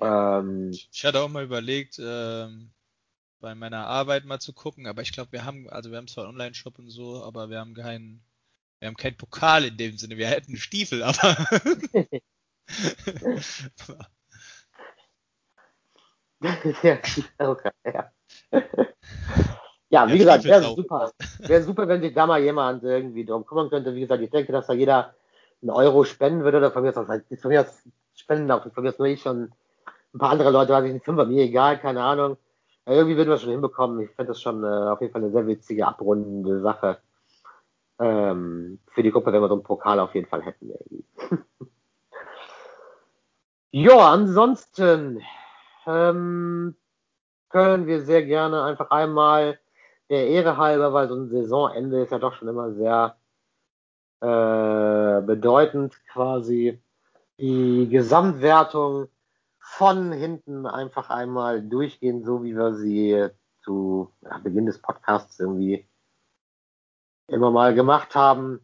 Ähm, 0.00 0.70
ich 0.70 1.04
hatte 1.04 1.20
auch 1.20 1.28
mal 1.28 1.44
überlegt, 1.44 1.98
ähm, 2.02 2.70
bei 3.40 3.54
meiner 3.54 3.86
Arbeit 3.86 4.24
mal 4.24 4.40
zu 4.40 4.52
gucken, 4.52 4.86
aber 4.86 5.02
ich 5.02 5.12
glaube, 5.12 5.32
wir 5.32 5.44
haben, 5.44 5.68
also 5.70 5.90
wir 5.90 5.98
haben 5.98 6.08
zwar 6.08 6.24
einen 6.24 6.34
Online-Shop 6.34 6.78
und 6.78 6.90
so, 6.90 7.22
aber 7.22 7.48
wir 7.48 7.58
haben 7.58 7.74
keinen 7.74 8.22
wir 8.80 8.88
haben 8.88 8.96
keinen 8.96 9.16
Pokal 9.16 9.64
in 9.66 9.76
dem 9.76 9.98
Sinne. 9.98 10.16
Wir 10.16 10.28
hätten 10.28 10.56
Stiefel, 10.56 11.02
aber. 11.02 11.18
ja, 16.82 16.98
okay, 17.38 17.70
ja. 17.84 18.10
ja, 19.90 20.08
wie 20.08 20.12
ja, 20.12 20.16
gesagt, 20.16 20.44
wäre 20.44 20.62
super. 20.74 21.12
Wäre 21.40 21.62
super, 21.62 21.86
wenn 21.88 22.00
sich 22.00 22.14
da 22.14 22.26
mal 22.26 22.40
jemand 22.42 22.82
irgendwie 22.82 23.26
drum 23.26 23.44
kümmern 23.44 23.68
könnte. 23.68 23.94
Wie 23.94 24.00
gesagt, 24.00 24.22
ich 24.22 24.30
denke, 24.30 24.50
dass 24.50 24.66
da 24.66 24.72
jeder 24.72 25.14
einen 25.60 25.70
Euro 25.70 26.04
spenden 26.04 26.42
würde 26.42 26.56
oder 26.56 26.72
von 26.72 26.82
mir 26.82 26.96
aus, 26.96 27.06
von 27.06 27.50
mir 27.50 27.60
aus 27.60 27.82
spenden 28.14 28.50
auch, 28.50 28.62
von 28.72 28.82
mir 28.82 28.88
aus 28.88 28.98
nur 28.98 29.08
ich 29.08 29.26
und 29.26 29.52
ein 30.14 30.18
paar 30.18 30.30
andere 30.30 30.50
Leute, 30.50 30.72
weiß 30.72 30.84
ich 30.84 30.92
nicht, 30.92 31.04
Fünfer, 31.04 31.24
mir 31.26 31.44
egal, 31.44 31.78
keine 31.78 32.02
Ahnung. 32.02 32.36
Ja, 32.86 32.94
irgendwie 32.94 33.16
würden 33.16 33.28
wir 33.28 33.34
es 33.34 33.42
schon 33.42 33.52
hinbekommen. 33.52 34.00
Ich 34.00 34.10
fände 34.10 34.32
das 34.32 34.40
schon 34.40 34.64
äh, 34.64 34.66
auf 34.66 35.00
jeden 35.00 35.12
Fall 35.12 35.22
eine 35.22 35.30
sehr 35.30 35.46
witzige, 35.46 35.86
abrundende 35.86 36.60
Sache 36.60 36.98
ähm, 37.98 38.80
für 38.92 39.02
die 39.02 39.10
Gruppe, 39.10 39.32
wenn 39.32 39.42
wir 39.42 39.48
so 39.48 39.54
einen 39.54 39.62
Pokal 39.62 40.00
auf 40.00 40.14
jeden 40.14 40.28
Fall 40.28 40.42
hätten. 40.42 40.72
ja, 43.70 44.12
ansonsten 44.12 45.22
ähm, 45.86 46.74
können 47.50 47.86
wir 47.86 48.02
sehr 48.02 48.24
gerne 48.24 48.64
einfach 48.64 48.90
einmal 48.90 49.58
der 50.08 50.26
Ehre 50.26 50.56
halber, 50.56 50.92
weil 50.92 51.08
so 51.08 51.14
ein 51.14 51.28
Saisonende 51.28 52.02
ist 52.02 52.12
ja 52.12 52.18
doch 52.18 52.34
schon 52.34 52.48
immer 52.48 52.72
sehr 52.72 53.16
äh, 54.20 55.20
bedeutend 55.22 55.94
quasi, 56.12 56.82
die 57.38 57.88
Gesamtwertung 57.88 59.08
von 59.80 60.12
hinten 60.12 60.66
einfach 60.66 61.08
einmal 61.08 61.62
durchgehen, 61.62 62.22
so 62.22 62.44
wie 62.44 62.54
wir 62.54 62.74
sie 62.74 63.28
zu 63.62 64.12
ja, 64.20 64.36
Beginn 64.36 64.66
des 64.66 64.78
Podcasts 64.82 65.40
irgendwie 65.40 65.88
immer 67.28 67.50
mal 67.50 67.74
gemacht 67.74 68.14
haben. 68.14 68.60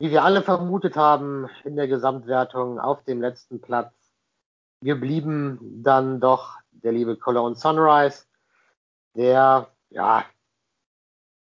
Wie 0.00 0.10
wir 0.10 0.24
alle 0.24 0.42
vermutet 0.42 0.96
haben, 0.96 1.48
in 1.62 1.76
der 1.76 1.86
Gesamtwertung 1.86 2.80
auf 2.80 3.04
dem 3.04 3.20
letzten 3.20 3.60
Platz 3.60 3.94
geblieben 4.80 5.60
dann 5.84 6.18
doch 6.18 6.56
der 6.72 6.90
liebe 6.90 7.16
Cologne 7.16 7.54
Sunrise, 7.54 8.24
der, 9.14 9.68
ja, 9.90 10.24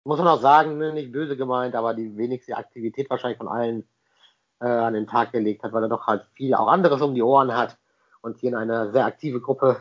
muss 0.04 0.18
man 0.18 0.28
auch 0.28 0.42
sagen, 0.42 0.76
ne, 0.76 0.92
nicht 0.92 1.12
böse 1.12 1.38
gemeint, 1.38 1.74
aber 1.74 1.94
die 1.94 2.14
wenigste 2.18 2.58
Aktivität 2.58 3.08
wahrscheinlich 3.08 3.38
von 3.38 3.48
allen 3.48 3.88
äh, 4.60 4.66
an 4.66 4.92
den 4.92 5.06
Tag 5.06 5.32
gelegt 5.32 5.62
hat, 5.62 5.72
weil 5.72 5.84
er 5.84 5.88
doch 5.88 6.06
halt 6.06 6.26
viel 6.34 6.52
auch 6.52 6.68
anderes 6.68 7.00
um 7.00 7.14
die 7.14 7.22
Ohren 7.22 7.56
hat 7.56 7.78
und 8.26 8.38
hier 8.38 8.50
in 8.50 8.56
eine 8.56 8.92
sehr 8.92 9.06
aktive 9.06 9.40
Gruppe 9.40 9.80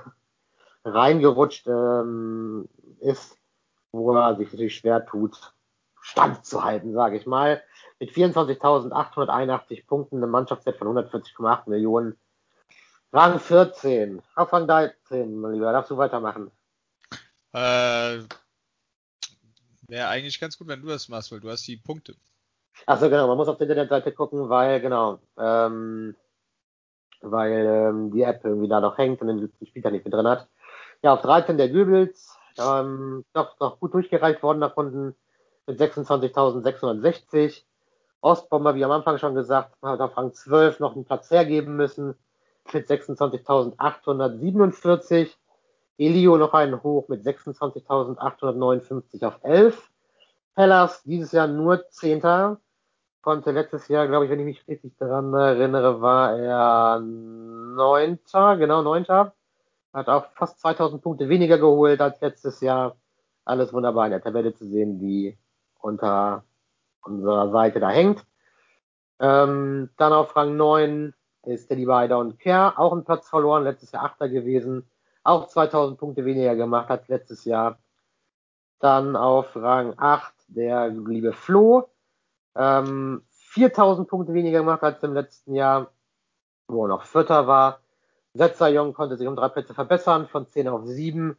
reingerutscht 0.85 1.67
ähm, 1.67 2.69
ist 2.99 3.37
wo 3.95 4.13
er 4.15 4.35
sich 4.35 4.51
natürlich 4.51 4.75
schwer 4.75 5.05
tut, 5.05 5.53
Stand 6.01 6.45
zu 6.45 6.63
halten, 6.63 6.93
sage 6.93 7.17
ich 7.17 7.25
mal. 7.25 7.63
Mit 7.99 8.11
24.881 8.11 9.87
Punkten, 9.87 10.17
einem 10.17 10.31
Mannschaftswert 10.31 10.77
von 10.77 10.87
140,8 10.95 11.69
Millionen. 11.69 12.17
Rang 13.13 13.39
14, 13.39 14.21
auf 14.35 14.51
Rang 14.51 14.67
13, 14.67 15.39
mein 15.39 15.53
Lieber, 15.53 15.71
darfst 15.71 15.91
du 15.91 15.97
weitermachen? 15.97 16.51
Äh, 17.53 18.19
Wäre 19.87 20.07
eigentlich 20.09 20.39
ganz 20.39 20.57
gut, 20.57 20.67
wenn 20.67 20.81
du 20.81 20.87
das 20.87 21.07
machst, 21.07 21.31
weil 21.31 21.39
du 21.39 21.49
hast 21.49 21.65
die 21.67 21.77
Punkte. 21.77 22.15
Achso, 22.85 23.09
genau, 23.09 23.27
man 23.27 23.37
muss 23.37 23.47
auf 23.47 23.57
der 23.57 23.69
Internetseite 23.69 24.11
gucken, 24.11 24.49
weil, 24.49 24.81
genau, 24.81 25.19
ähm, 25.37 26.15
weil 27.31 27.65
ähm, 27.65 28.11
die 28.11 28.21
App 28.21 28.41
irgendwie 28.43 28.67
da 28.67 28.79
noch 28.79 28.97
hängt 28.97 29.21
und 29.21 29.27
den 29.27 29.51
Spieltag 29.63 29.91
nicht 29.91 30.05
mehr 30.05 30.11
drin 30.11 30.27
hat. 30.27 30.47
Ja, 31.01 31.13
auf 31.13 31.21
13 31.21 31.57
der 31.57 31.69
Goebbels, 31.69 32.37
ähm, 32.57 33.25
doch 33.33 33.59
noch 33.59 33.79
gut 33.79 33.93
durchgereicht 33.93 34.41
worden 34.43 34.59
nach 34.59 34.77
unten 34.77 35.15
mit 35.67 35.79
26.660. 35.79 37.63
Ostbomber, 38.21 38.75
wie 38.75 38.83
am 38.83 38.91
Anfang 38.91 39.17
schon 39.17 39.35
gesagt, 39.35 39.75
hat 39.81 39.99
auf 39.99 40.17
Rang 40.17 40.33
12 40.33 40.79
noch 40.79 40.95
einen 40.95 41.05
Platz 41.05 41.29
hergeben 41.29 41.75
müssen 41.75 42.15
mit 42.73 42.89
26.847. 42.89 45.29
Elio 45.97 46.37
noch 46.37 46.53
einen 46.53 46.81
hoch 46.81 47.07
mit 47.07 47.23
26.859 47.25 49.25
auf 49.25 49.39
11. 49.43 49.89
Hellas 50.55 51.03
dieses 51.03 51.31
Jahr 51.31 51.47
nur 51.47 51.87
Zehnter. 51.89 52.59
Konnte 53.25 53.49
letztes 53.49 53.87
Jahr, 53.87 54.07
glaube 54.07 54.25
ich, 54.25 54.31
wenn 54.31 54.39
ich 54.41 54.45
mich 54.45 54.67
richtig 54.67 54.99
daran 54.99 55.33
erinnere, 55.33 55.99
war 55.99 56.37
er 56.37 56.99
Neunter, 56.99 58.55
genau 58.55 58.83
Neunter. 58.83 59.33
Hat 59.91 60.09
auch 60.09 60.27
fast 60.35 60.59
2000 60.59 61.01
Punkte 61.01 61.27
weniger 61.27 61.57
geholt 61.57 61.99
als 62.01 62.21
letztes 62.21 62.61
Jahr. 62.61 62.97
Alles 63.43 63.73
wunderbar 63.73 64.05
in 64.05 64.11
der 64.11 64.21
Tabelle 64.21 64.53
zu 64.53 64.67
sehen, 64.67 64.99
die 64.99 65.35
unter 65.79 66.43
unserer 67.01 67.49
Seite 67.49 67.79
da 67.79 67.89
hängt. 67.89 68.23
Ähm, 69.19 69.89
dann 69.97 70.13
auf 70.13 70.35
Rang 70.35 70.55
9 70.55 71.15
ist 71.45 71.71
der 71.71 71.77
liebe 71.77 71.95
Aida 71.95 72.17
und 72.17 72.37
Kerr, 72.37 72.77
auch 72.77 72.91
einen 72.91 73.05
Platz 73.05 73.27
verloren, 73.27 73.63
letztes 73.63 73.91
Jahr 73.91 74.03
Achter 74.03 74.29
gewesen, 74.29 74.87
auch 75.23 75.47
2000 75.47 75.97
Punkte 75.97 76.25
weniger 76.25 76.55
gemacht 76.55 76.91
als 76.91 77.07
letztes 77.07 77.43
Jahr. 77.43 77.79
Dann 78.77 79.15
auf 79.15 79.55
Rang 79.55 79.95
8 79.97 80.31
der 80.49 80.89
liebe 80.89 81.33
Flo, 81.33 81.89
ähm, 82.55 83.23
4000 83.29 84.07
Punkte 84.07 84.33
weniger 84.33 84.59
gemacht 84.59 84.83
als 84.83 85.01
im 85.03 85.13
letzten 85.13 85.55
Jahr, 85.55 85.91
wo 86.67 86.85
er 86.85 86.89
noch 86.89 87.03
Vierter 87.03 87.47
war. 87.47 87.79
Setzer 88.33 88.67
Jung 88.67 88.93
konnte 88.93 89.17
sich 89.17 89.27
um 89.27 89.35
drei 89.35 89.49
Plätze 89.49 89.73
verbessern, 89.73 90.27
von 90.27 90.47
10 90.47 90.67
auf 90.67 90.85
7. 90.85 91.37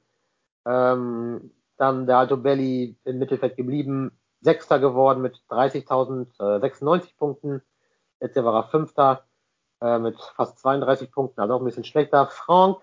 Ähm, 0.67 1.51
dann 1.77 2.07
der 2.07 2.19
Alto 2.19 2.39
Belli 2.39 2.97
im 3.05 3.19
Mittelfeld 3.19 3.57
geblieben, 3.57 4.13
Sechster 4.41 4.79
geworden 4.79 5.21
mit 5.21 5.37
30.096 5.51 7.17
Punkten. 7.19 7.63
Letztes 8.21 8.37
Jahr 8.37 8.47
war 8.47 8.65
er 8.65 8.71
Fünfter 8.71 9.25
äh, 9.83 9.99
mit 9.99 10.19
fast 10.37 10.59
32 10.59 11.13
Punkten, 11.13 11.41
also 11.41 11.55
auch 11.55 11.61
ein 11.61 11.67
bisschen 11.67 11.85
schlechter. 11.85 12.27
Frank 12.29 12.79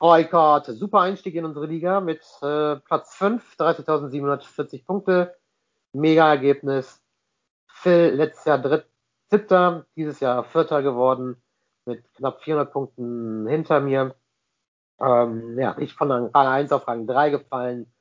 Eukart, 0.00 0.66
super 0.66 1.00
Einstieg 1.00 1.36
in 1.36 1.44
unsere 1.44 1.66
Liga 1.66 2.00
mit 2.00 2.20
äh, 2.42 2.76
Platz 2.76 3.14
5, 3.14 3.56
30.740 3.58 4.84
Punkte. 4.84 5.36
Mega 5.92 6.28
Ergebnis. 6.28 7.00
Phil 7.82 8.14
letztes 8.14 8.46
Jahr 8.46 8.58
dritt, 8.58 8.86
siebter, 9.30 9.86
dieses 9.96 10.20
Jahr 10.20 10.44
vierter 10.44 10.82
geworden 10.82 11.42
mit 11.84 12.02
knapp 12.14 12.42
400 12.42 12.72
Punkten 12.72 13.46
hinter 13.46 13.80
mir. 13.80 14.14
Ähm, 14.98 15.58
ja, 15.58 15.76
ich 15.78 15.92
von 15.94 16.10
Rang 16.10 16.34
1 16.34 16.72
auf 16.72 16.88
Rang 16.88 17.06
3 17.06 17.28
gefallen. 17.30 17.92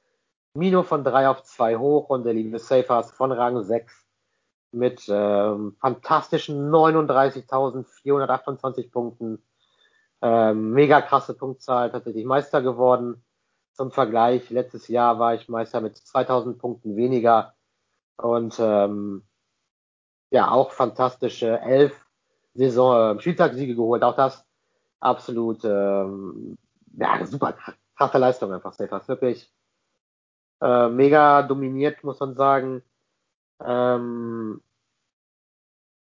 Mino 0.53 0.83
von 0.83 1.03
3 1.03 1.27
auf 1.27 1.43
2 1.43 1.75
hoch 1.77 2.07
und 2.09 2.23
der 2.23 2.33
liebe 2.33 2.57
Safers 2.57 3.11
von 3.11 3.33
Rang 3.33 3.61
6 3.61 3.93
mit 4.71 5.03
ähm, 5.09 5.75
fantastischen 5.79 6.71
39.428 6.71 8.91
Punkten. 8.91 9.43
Ähm, 10.21 10.71
mega 10.71 11.01
krasse 11.01 11.33
Punktzahl, 11.33 11.91
tatsächlich 11.91 12.23
Meister 12.25 12.61
geworden. 12.61 13.21
Zum 13.73 13.91
Vergleich, 13.91 14.49
letztes 14.49 14.87
Jahr 14.87 15.19
war 15.19 15.35
ich 15.35 15.49
Meister 15.49 15.81
mit 15.81 15.97
2000 15.97 16.57
Punkten 16.57 16.95
weniger 16.95 17.53
und 18.15 18.55
ähm, 18.59 19.23
ja, 20.31 20.51
auch 20.51 20.71
fantastische 20.71 21.59
elf 21.61 22.05
Saison 22.53 23.17
äh, 23.17 23.21
Spieltagssiege 23.21 23.75
geholt. 23.75 24.03
Auch 24.03 24.15
das 24.15 24.45
absolut 24.99 25.63
ähm, 25.65 26.57
ja, 26.97 27.25
super 27.25 27.55
krasse 27.95 28.17
Leistung 28.17 28.53
einfach, 28.53 28.73
Safers. 28.73 29.07
Wirklich 29.07 29.51
äh, 30.61 30.89
mega 30.89 31.43
dominiert, 31.43 32.03
muss 32.03 32.19
man 32.19 32.35
sagen. 32.35 32.83
Ähm, 33.63 34.61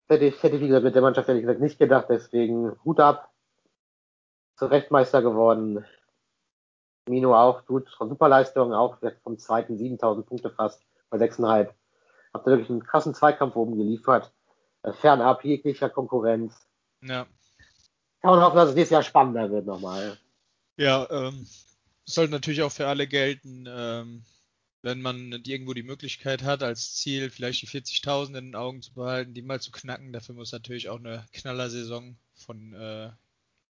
hätte 0.07 0.25
ich, 0.25 0.41
hätte 0.41 0.55
ich, 0.55 0.61
wie 0.61 0.67
gesagt, 0.67 0.85
mit 0.85 0.95
der 0.95 1.01
Mannschaft 1.01 1.27
ehrlich 1.27 1.43
gesagt 1.43 1.61
nicht 1.61 1.79
gedacht, 1.79 2.05
deswegen 2.09 2.75
Hut 2.83 2.99
ab. 2.99 3.31
Zu 4.55 4.65
Recht 4.65 4.89
Meister 4.89 5.21
geworden. 5.21 5.85
Mino 7.07 7.35
auch, 7.35 7.65
gut, 7.65 7.87
super 7.99 8.27
Leistung, 8.27 8.73
auch 8.73 8.97
vom 9.23 9.37
zweiten 9.37 9.77
7000 9.77 10.25
Punkte 10.25 10.49
fast, 10.49 10.83
bei 11.09 11.17
6,5. 11.17 11.69
Habt 12.37 12.45
ihr 12.45 12.51
wirklich 12.51 12.69
einen 12.69 12.83
krassen 12.83 13.15
Zweikampf 13.15 13.55
oben 13.55 13.75
geliefert. 13.77 14.31
Äh, 14.83 14.93
fernab 14.93 15.43
jeglicher 15.43 15.89
Konkurrenz. 15.89 16.53
Ja. 17.01 17.25
Kann 18.21 18.31
man 18.31 18.41
hoffen, 18.41 18.57
dass 18.57 18.69
es 18.69 18.75
nächstes 18.75 18.93
Jahr 18.93 19.01
spannender 19.01 19.49
wird 19.49 19.65
nochmal. 19.65 20.19
Ja, 20.75 21.09
ähm, 21.09 21.47
sollte 22.05 22.31
natürlich 22.31 22.61
auch 22.61 22.71
für 22.71 22.87
alle 22.87 23.07
gelten, 23.07 23.65
ähm, 23.67 24.23
wenn 24.83 25.01
man 25.01 25.31
irgendwo 25.31 25.73
die 25.73 25.81
Möglichkeit 25.81 26.43
hat, 26.43 26.61
als 26.61 26.93
Ziel 26.93 27.31
vielleicht 27.31 27.63
die 27.63 27.67
40.000 27.67 28.27
in 28.27 28.45
den 28.45 28.55
Augen 28.55 28.83
zu 28.83 28.93
behalten, 28.93 29.33
die 29.33 29.41
mal 29.41 29.59
zu 29.59 29.71
knacken. 29.71 30.13
Dafür 30.13 30.35
muss 30.35 30.51
natürlich 30.51 30.89
auch 30.89 30.99
eine 30.99 31.25
Knallersaison 31.33 32.17
von 32.35 32.73
äh, 32.73 33.09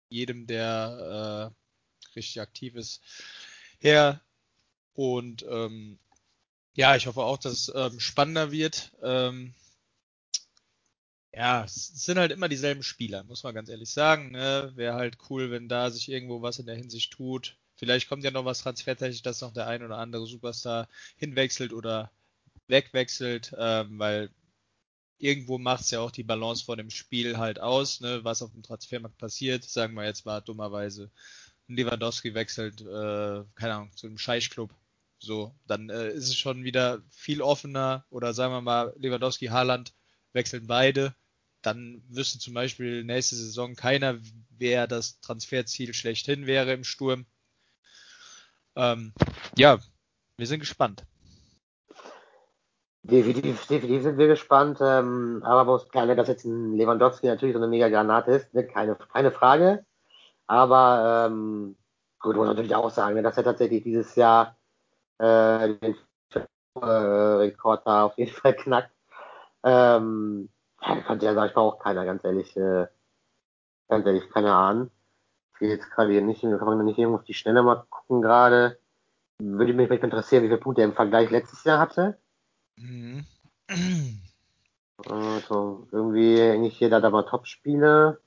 jedem, 0.09 0.47
der 0.47 1.53
äh, 1.53 2.15
richtig 2.15 2.41
aktiv 2.41 2.73
ist, 2.73 3.03
her. 3.77 4.21
Und 4.95 5.45
ähm, 5.47 5.99
ja, 6.75 6.95
ich 6.95 7.07
hoffe 7.07 7.21
auch, 7.21 7.37
dass 7.37 7.53
es 7.53 7.73
ähm, 7.73 7.99
spannender 7.99 8.51
wird. 8.51 8.91
Ähm, 9.01 9.53
ja, 11.33 11.63
es 11.65 11.87
sind 12.05 12.17
halt 12.17 12.31
immer 12.31 12.47
dieselben 12.49 12.83
Spieler, 12.83 13.23
muss 13.23 13.43
man 13.43 13.55
ganz 13.55 13.69
ehrlich 13.69 13.89
sagen. 13.89 14.31
Ne? 14.31 14.71
Wäre 14.75 14.95
halt 14.95 15.17
cool, 15.29 15.51
wenn 15.51 15.67
da 15.67 15.89
sich 15.89 16.09
irgendwo 16.09 16.41
was 16.41 16.59
in 16.59 16.65
der 16.65 16.75
Hinsicht 16.75 17.11
tut. 17.13 17.57
Vielleicht 17.75 18.07
kommt 18.07 18.23
ja 18.23 18.31
noch 18.31 18.45
was 18.45 18.59
transfertechnisch, 18.61 19.21
dass 19.21 19.41
noch 19.41 19.53
der 19.53 19.67
ein 19.67 19.83
oder 19.83 19.97
andere 19.97 20.27
Superstar 20.27 20.87
hinwechselt 21.17 21.73
oder 21.73 22.11
wegwechselt, 22.67 23.53
ähm, 23.57 23.99
weil 23.99 24.29
irgendwo 25.17 25.57
macht 25.57 25.81
es 25.81 25.91
ja 25.91 25.99
auch 26.01 26.11
die 26.11 26.23
Balance 26.23 26.65
vor 26.65 26.77
dem 26.77 26.89
Spiel 26.89 27.37
halt 27.37 27.59
aus, 27.59 28.01
ne, 28.01 28.23
was 28.23 28.41
auf 28.41 28.51
dem 28.51 28.63
Transfermarkt 28.63 29.17
passiert. 29.17 29.63
Sagen 29.63 29.93
wir 29.95 30.05
jetzt 30.05 30.25
mal 30.25 30.41
dummerweise, 30.41 31.11
Lewandowski 31.67 32.33
wechselt, 32.33 32.81
äh, 32.81 33.43
keine 33.55 33.75
Ahnung, 33.75 33.91
zu 33.95 34.07
einem 34.07 34.17
Scheichclub. 34.17 34.73
So, 35.19 35.55
dann 35.65 35.89
äh, 35.89 36.09
ist 36.09 36.27
es 36.27 36.35
schon 36.35 36.63
wieder 36.63 37.01
viel 37.09 37.41
offener 37.41 38.05
oder 38.09 38.33
sagen 38.33 38.53
wir 38.53 38.61
mal, 38.61 38.93
Lewandowski, 38.97 39.47
Haaland 39.47 39.93
wechseln 40.33 40.67
beide. 40.67 41.15
Dann 41.61 42.03
wüsste 42.09 42.37
zum 42.37 42.53
Beispiel 42.53 43.03
nächste 43.03 43.35
Saison 43.35 43.75
keiner, 43.75 44.19
wer 44.49 44.87
das 44.87 45.19
Transferziel 45.21 45.93
schlechthin 45.93 46.45
wäre 46.45 46.73
im 46.73 46.83
Sturm. 46.83 47.25
Ähm, 48.75 49.13
ja, 49.57 49.79
wir 50.37 50.47
sind 50.47 50.59
gespannt. 50.59 51.05
Definitiv, 53.03 53.67
definitiv 53.67 54.03
sind 54.03 54.17
wir 54.17 54.27
gespannt. 54.27 54.79
Ähm, 54.81 55.41
aber 55.43 55.63
man 55.63 55.73
muss 55.73 55.89
klar, 55.89 56.07
dass 56.07 56.27
jetzt 56.27 56.45
ein 56.45 56.75
Lewandowski 56.75 57.27
natürlich 57.27 57.53
so 57.53 57.59
eine 57.59 57.67
mega 57.67 57.87
Granate 57.87 58.31
ist, 58.31 58.53
ne? 58.53 58.65
keine, 58.65 58.95
keine 58.95 59.31
Frage. 59.31 59.85
Aber 60.47 61.27
ähm, 61.27 61.77
gut, 62.19 62.35
muss 62.35 62.47
natürlich 62.47 62.75
auch 62.75 62.89
sagen, 62.89 63.21
dass 63.23 63.37
er 63.37 63.43
tatsächlich 63.43 63.83
dieses 63.83 64.15
Jahr 64.15 64.57
äh, 65.19 65.73
den 65.75 65.95
äh, 66.75 66.85
Rekord 66.85 67.85
da 67.85 68.05
auf 68.05 68.17
jeden 68.17 68.31
Fall 68.31 68.55
knackt. 68.55 68.91
Ähm, 69.63 70.49
ja, 70.81 71.01
konnte 71.01 71.25
ja, 71.25 71.33
sag 71.33 71.49
ich 71.49 71.55
mal, 71.55 71.61
auch 71.61 71.79
keiner, 71.79 72.05
ganz 72.05 72.23
ehrlich, 72.23 72.55
äh, 72.57 72.87
ganz 73.87 74.05
ehrlich, 74.05 74.29
keine 74.29 74.53
Ahnung. 74.53 74.91
Ich 75.53 75.61
will 75.61 75.69
jetzt 75.69 75.89
gerade 75.89 76.11
hier 76.11 76.21
nicht, 76.21 76.41
kann 76.41 76.59
man 76.59 76.85
nicht 76.85 76.99
irgendwo 76.99 77.19
auf 77.19 77.25
die 77.25 77.33
Schnelle 77.33 77.63
mal 77.63 77.85
gucken 77.89 78.21
gerade. 78.21 78.77
Würde 79.39 79.73
mich 79.73 79.87
vielleicht 79.87 80.03
interessieren, 80.03 80.43
wie 80.43 80.47
viele 80.47 80.59
Punkte 80.59 80.81
er 80.81 80.89
im 80.89 80.93
Vergleich 80.93 81.29
letztes 81.29 81.63
Jahr 81.63 81.79
hatte. 81.79 82.17
Mhm. 82.77 83.25
Also, 85.09 85.87
irgendwie 85.91 86.41
eigentlich 86.41 86.79
jeder 86.79 87.01
da 87.01 87.09
mal 87.09 87.23
Top-Spiele. 87.23 88.19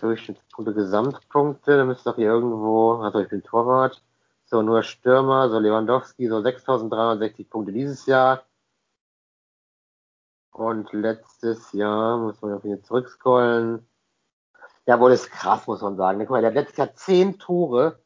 Durchschnittspunkte, 0.00 0.74
Gesamtpunkte, 0.74 1.76
da 1.76 1.84
müsste 1.84 2.10
doch 2.10 2.16
hier 2.16 2.26
irgendwo, 2.26 2.94
also 2.94 3.20
ich 3.20 3.28
bin 3.28 3.42
Torwart. 3.42 4.02
So, 4.54 4.62
nur 4.62 4.84
Stürmer, 4.84 5.50
so 5.50 5.58
Lewandowski, 5.58 6.28
so 6.28 6.40
6360 6.40 7.50
Punkte 7.50 7.72
dieses 7.72 8.06
Jahr. 8.06 8.44
Und 10.52 10.92
letztes 10.92 11.72
Jahr, 11.72 12.18
muss 12.18 12.40
man 12.40 12.62
ihn 12.62 12.84
zurückscrollen, 12.84 13.84
ja, 14.86 15.00
wohl 15.00 15.10
ist 15.10 15.32
krass, 15.32 15.66
muss 15.66 15.80
man 15.80 15.96
sagen. 15.96 16.20
Guck 16.20 16.30
mal, 16.30 16.40
der 16.40 16.50
hat 16.50 16.54
letztes 16.54 16.76
Jahr 16.76 16.94
zehn 16.94 17.36
Tore 17.40 17.98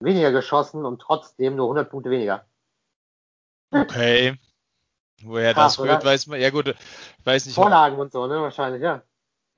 weniger 0.00 0.32
geschossen 0.32 0.84
und 0.84 1.00
trotzdem 1.00 1.54
nur 1.54 1.66
100 1.66 1.88
Punkte 1.88 2.10
weniger. 2.10 2.44
Okay. 3.70 4.36
Woher 5.22 5.54
Krass, 5.54 5.76
das 5.76 5.84
rührt, 5.84 6.04
weiß 6.04 6.26
man. 6.26 6.40
Ja 6.40 6.50
gut, 6.50 6.74
weiß 7.22 7.46
nicht. 7.46 7.54
Vorlagen 7.54 8.00
und 8.00 8.10
so, 8.10 8.26
ne? 8.26 8.42
Wahrscheinlich, 8.42 8.82
ja. 8.82 9.02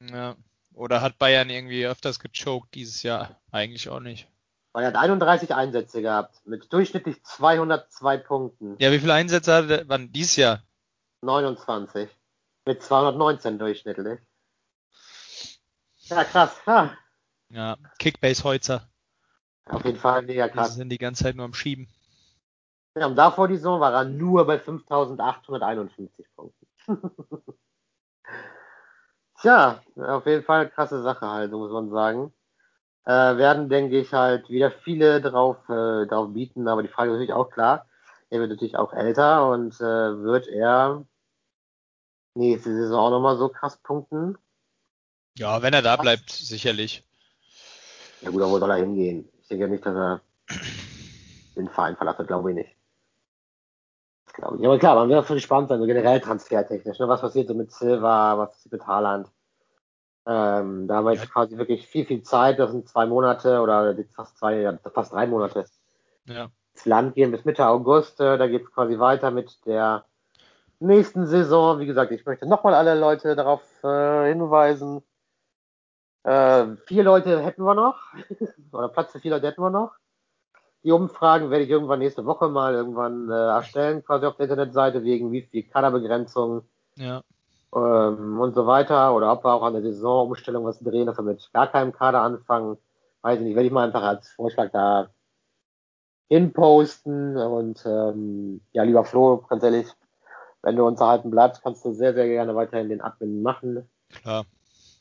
Ja. 0.03 0.37
Oder 0.75 1.01
hat 1.01 1.17
Bayern 1.17 1.49
irgendwie 1.49 1.87
öfters 1.87 2.21
gechoked 2.21 2.75
dieses 2.75 3.03
Jahr? 3.03 3.41
Eigentlich 3.51 3.89
auch 3.89 4.01
nicht. 4.01 4.29
Bayern 4.75 4.93
hat 4.93 5.01
31 5.01 5.55
Einsätze 5.55 6.03
gehabt, 6.03 6.45
mit 6.47 6.73
durchschnittlich 6.73 7.23
202 7.23 8.17
Punkten. 8.19 8.77
Ja, 8.81 8.91
wie 8.91 8.99
viele 8.99 9.15
Einsätze 9.15 9.55
hatte 9.55 9.83
er 9.83 9.89
wann 9.89 10.11
dieses 10.11 10.35
Jahr? 10.35 10.65
29. 11.23 12.11
Mit 12.67 12.83
219 12.83 13.61
durchschnittlich. 13.61 14.19
Ja, 16.07 16.25
krass. 16.25 16.61
Ja, 16.67 16.93
ja 17.51 17.77
Kickbase-Holzer. 18.01 18.89
Auf 19.67 19.85
jeden 19.85 19.99
Fall 19.99 20.23
mega 20.23 20.49
krass. 20.49 20.73
Die 20.73 20.79
sind 20.79 20.89
die 20.89 20.99
ganze 20.99 21.23
Zeit 21.23 21.37
nur 21.37 21.45
am 21.45 21.55
Schieben. 21.55 21.89
Ja, 22.97 23.07
und 23.07 23.15
davor 23.15 23.47
die 23.47 23.57
Saison 23.57 23.79
war 23.79 23.93
er 23.93 24.05
nur 24.05 24.45
bei 24.45 24.59
5851 24.59 26.27
Punkten. 26.35 26.67
Tja, 29.41 29.81
auf 29.97 30.27
jeden 30.27 30.43
Fall 30.43 30.69
krasse 30.69 31.01
Sache 31.03 31.29
halt, 31.29 31.53
muss 31.53 31.71
man 31.71 31.91
sagen. 31.91 32.35
Äh, 33.07 33.37
werden, 33.37 33.69
denke 33.69 33.99
ich, 33.99 34.13
halt 34.13 34.49
wieder 34.49 34.71
viele 34.71 35.21
drauf, 35.21 35.57
äh, 35.69 36.07
drauf 36.07 36.33
bieten, 36.33 36.69
aber 36.69 36.83
die 36.83 36.89
Frage 36.89 37.11
ist 37.11 37.15
natürlich 37.15 37.35
auch 37.35 37.51
klar. 37.51 37.87
Er 38.31 38.41
wird 38.41 38.51
natürlich 38.51 38.77
auch 38.77 38.93
älter 38.93 39.49
und 39.51 39.75
äh, 39.81 40.23
wird 40.23 40.49
er 40.49 41.05
nächste 42.35 42.75
Saison 42.75 42.99
auch 42.99 43.11
nochmal 43.11 43.37
so 43.37 43.49
krass 43.49 43.77
punkten? 43.77 44.39
Ja, 45.37 45.63
wenn 45.63 45.75
er 45.75 45.83
da 45.83 45.97
bleibt, 45.97 46.31
sicherlich. 46.31 47.05
Ja 48.23 48.31
gut, 48.31 48.43
aber 48.43 48.53
wo 48.53 48.59
soll 48.59 48.71
er 48.71 48.77
hingehen? 48.77 49.29
Ich 49.43 49.49
denke 49.49 49.69
nicht, 49.69 49.85
dass 49.85 49.95
er 49.95 50.21
den 51.57 51.69
Verein 51.69 51.97
verlassen, 51.97 52.27
glaube 52.27 52.51
ich 52.51 52.57
nicht. 52.57 52.77
Glaube 54.33 54.59
ich. 54.59 54.67
Aber 54.67 54.79
klar, 54.79 54.95
man 54.97 55.09
wird 55.09 55.25
auch 55.25 55.29
gespannt 55.29 55.69
sein, 55.69 55.79
so 55.79 55.87
generell 55.87 56.21
transfertechnisch. 56.21 56.99
Ne? 56.99 57.09
Was 57.09 57.21
passiert 57.21 57.49
so 57.49 57.55
mit 57.55 57.71
Silva, 57.71 58.39
was 58.39 58.51
passiert 58.51 58.73
mit 58.73 58.87
Haaland? 58.87 59.29
Ähm, 60.27 60.89
da 60.89 60.97
haben 60.97 61.05
wir 61.05 61.13
jetzt 61.13 61.25
ja. 61.25 61.31
quasi 61.31 61.59
wirklich 61.59 61.87
viel, 61.87 62.07
viel 62.07 62.23
Zeit. 62.23 62.59
Das 62.59 62.71
sind 62.71 62.89
zwei 62.89 63.07
Monate 63.07 63.61
oder 63.61 63.95
fast 64.15 64.39
zwei, 64.39 64.61
ja, 64.61 64.79
fast 64.93 65.13
drei 65.13 65.27
Monate. 65.27 65.67
Ja. 66.27 66.49
Ins 66.73 66.87
Land 66.87 67.15
gehen 67.15 67.31
bis 67.31 67.45
Mitte 67.45 67.67
August. 67.67 68.21
Äh, 68.21 68.39
da 68.39 68.47
geht 68.47 68.63
es 68.63 68.73
quasi 68.73 68.99
weiter 68.99 69.31
mit 69.31 69.65
der 69.67 70.05
nächsten 70.81 71.27
Saison. 71.27 71.79
Wie 71.79 71.87
gesagt, 71.87 72.11
ich 72.13 72.25
möchte 72.25 72.49
nochmal 72.49 72.75
alle 72.75 72.99
Leute 72.99 73.37
darauf 73.37 73.63
äh, 73.85 74.29
hinweisen. 74.29 75.03
Äh, 76.23 76.77
vier 76.87 77.05
Leute 77.05 77.43
hätten 77.43 77.63
wir 77.63 77.75
noch. 77.75 78.01
oder 78.73 78.89
Platz 78.89 79.13
für 79.13 79.21
vier 79.21 79.33
Leute 79.33 79.47
hätten 79.47 79.63
wir 79.63 79.71
noch. 79.71 79.93
Die 80.85 80.93
Umfragen 80.93 81.51
werde 81.51 81.65
ich 81.65 81.71
irgendwann 81.71 81.99
nächste 81.99 82.25
Woche 82.25 82.49
mal 82.49 82.75
irgendwann 82.75 83.31
äh, 83.31 83.35
erstellen, 83.35 84.05
quasi 84.05 84.27
auf 84.27 84.37
der 84.37 84.45
Internetseite, 84.45 85.03
wegen 85.03 85.33
wie 85.33 85.43
viel 85.43 85.65
Kaderbegrenzung 85.65 86.67
ja. 86.97 87.23
Ähm, 87.75 88.39
und 88.41 88.55
so 88.55 88.67
weiter. 88.67 89.15
Oder 89.15 89.33
ob 89.33 89.45
wir 89.45 89.53
auch 89.53 89.63
an 89.63 89.75
der 89.75 89.83
Saisonumstellung 89.83 90.65
was 90.65 90.81
drehen, 90.81 91.07
dass 91.07 91.19
wir 91.19 91.23
mit 91.23 91.51
gar 91.53 91.67
keinem 91.67 91.93
Kader 91.93 92.23
anfangen. 92.23 92.79
Weiß 93.23 93.39
ich 93.39 93.45
nicht, 93.45 93.55
werde 93.55 93.67
ich 93.67 93.73
mal 93.73 93.87
einfach 93.87 94.03
als 94.03 94.31
Vorschlag 94.31 94.71
da 94.71 95.11
hinposten. 96.29 97.37
Und 97.37 97.85
ähm, 97.87 98.61
ja, 98.73 98.83
lieber 98.83 99.05
Flo, 99.05 99.45
ganz 99.49 99.63
ehrlich, 99.63 99.87
wenn 100.63 100.77
du 100.77 100.87
uns 100.87 101.01
erhalten 101.01 101.31
bleibst, 101.31 101.63
kannst 101.63 101.85
du 101.85 101.93
sehr, 101.93 102.15
sehr 102.15 102.27
gerne 102.27 102.55
weiterhin 102.55 102.89
den 102.89 103.01
Admin 103.01 103.43
machen. 103.43 103.89
Klar. 104.09 104.47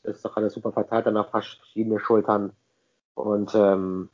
Das 0.02 0.16
ist 0.16 0.24
doch 0.24 0.36
alles 0.36 0.52
super 0.52 0.72
verteilt 0.72 1.06
auf 1.06 1.30
verschiedene 1.30 1.98
Schultern. 1.98 2.52
Und 3.14 3.54
ähm, 3.54 4.10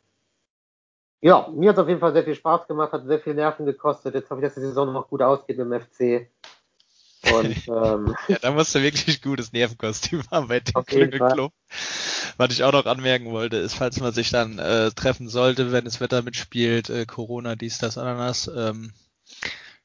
ja, 1.21 1.49
mir 1.53 1.71
hat 1.71 1.77
es 1.77 1.83
auf 1.83 1.89
jeden 1.89 2.01
Fall 2.01 2.13
sehr 2.13 2.25
viel 2.25 2.35
Spaß 2.35 2.67
gemacht, 2.67 2.93
hat 2.93 3.07
sehr 3.07 3.19
viel 3.19 3.35
Nerven 3.35 3.67
gekostet. 3.67 4.15
Jetzt 4.15 4.31
hoffe 4.31 4.41
ich, 4.41 4.47
dass 4.47 4.55
die 4.55 4.61
Saison 4.61 4.93
noch 4.93 5.09
gut 5.09 5.23
ausgeht 5.23 5.59
mit 5.59 5.67
dem 5.67 5.81
FC. 5.81 6.31
Und, 7.33 7.57
ähm, 7.69 8.15
ja, 8.29 8.39
da 8.41 8.51
musst 8.53 8.75
du 8.75 8.83
wirklich 8.83 9.23
gutes 9.23 9.53
Nervenkostüm 9.53 10.23
haben 10.31 10.49
bei 10.49 10.61
dem 10.61 10.85
Club. 10.85 11.53
Was 12.37 12.53
ich 12.53 12.65
auch 12.65 12.73
noch 12.73 12.87
anmerken 12.87 13.31
wollte, 13.31 13.57
ist, 13.57 13.75
falls 13.75 14.01
man 14.01 14.13
sich 14.13 14.31
dann 14.31 14.59
äh, 14.59 14.91
treffen 14.91 15.29
sollte, 15.29 15.73
wenn 15.73 15.85
das 15.85 16.01
Wetter 16.01 16.23
mitspielt, 16.23 16.91
äh, 16.91 17.07
Corona, 17.07 17.57
dies, 17.57 17.79
das, 17.79 17.99
Ananas, 17.99 18.51
ähm, 18.55 18.93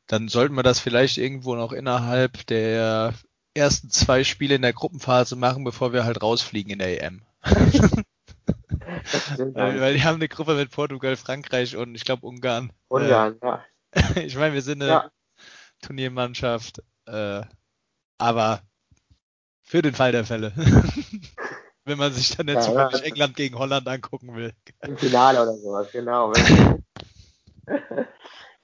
dann 0.08 0.28
sollten 0.28 0.56
wir 0.56 0.64
das 0.64 0.80
vielleicht 0.80 1.18
irgendwo 1.18 1.56
noch 1.56 1.72
innerhalb 1.72 2.46
der 2.48 3.14
ersten 3.54 3.90
zwei 3.90 4.24
Spiele 4.24 4.56
in 4.56 4.62
der 4.62 4.74
Gruppenphase 4.74 5.36
machen, 5.36 5.64
bevor 5.64 5.94
wir 5.94 6.06
halt 6.06 6.22
rausfliegen 6.22 6.74
in 6.74 6.80
der 6.80 7.04
EM. 7.04 7.22
weil, 9.54 9.82
weil, 9.82 9.94
die 9.94 10.04
haben 10.04 10.16
eine 10.16 10.28
Gruppe 10.28 10.56
mit 10.56 10.72
Portugal, 10.72 11.16
Frankreich 11.16 11.76
und 11.76 11.96
ich 11.96 12.06
glaube 12.06 12.26
Ungarn. 12.26 12.72
Ungarn, 12.88 13.38
äh, 13.42 13.46
ja. 13.46 13.64
ich 14.16 14.36
meine, 14.36 14.54
wir 14.54 14.62
sind 14.62 14.82
eine 14.82 14.92
ja. 14.92 15.12
Turniermannschaft, 15.82 16.84
äh, 17.08 17.42
aber 18.18 18.62
für 19.64 19.82
den 19.82 19.94
Fall 19.94 20.12
der 20.12 20.26
Fälle. 20.26 20.54
Wenn 21.86 21.98
man 22.00 22.12
sich 22.14 22.36
dann 22.36 22.48
jetzt 22.48 22.68
ja. 22.68 22.90
England 22.90 23.36
gegen 23.36 23.60
Holland 23.60 23.88
angucken 23.88 24.36
will. 24.36 24.54
Im 24.82 24.98
Finale 24.98 25.42
oder 25.42 25.54
sowas, 25.56 25.92
genau. 25.92 26.34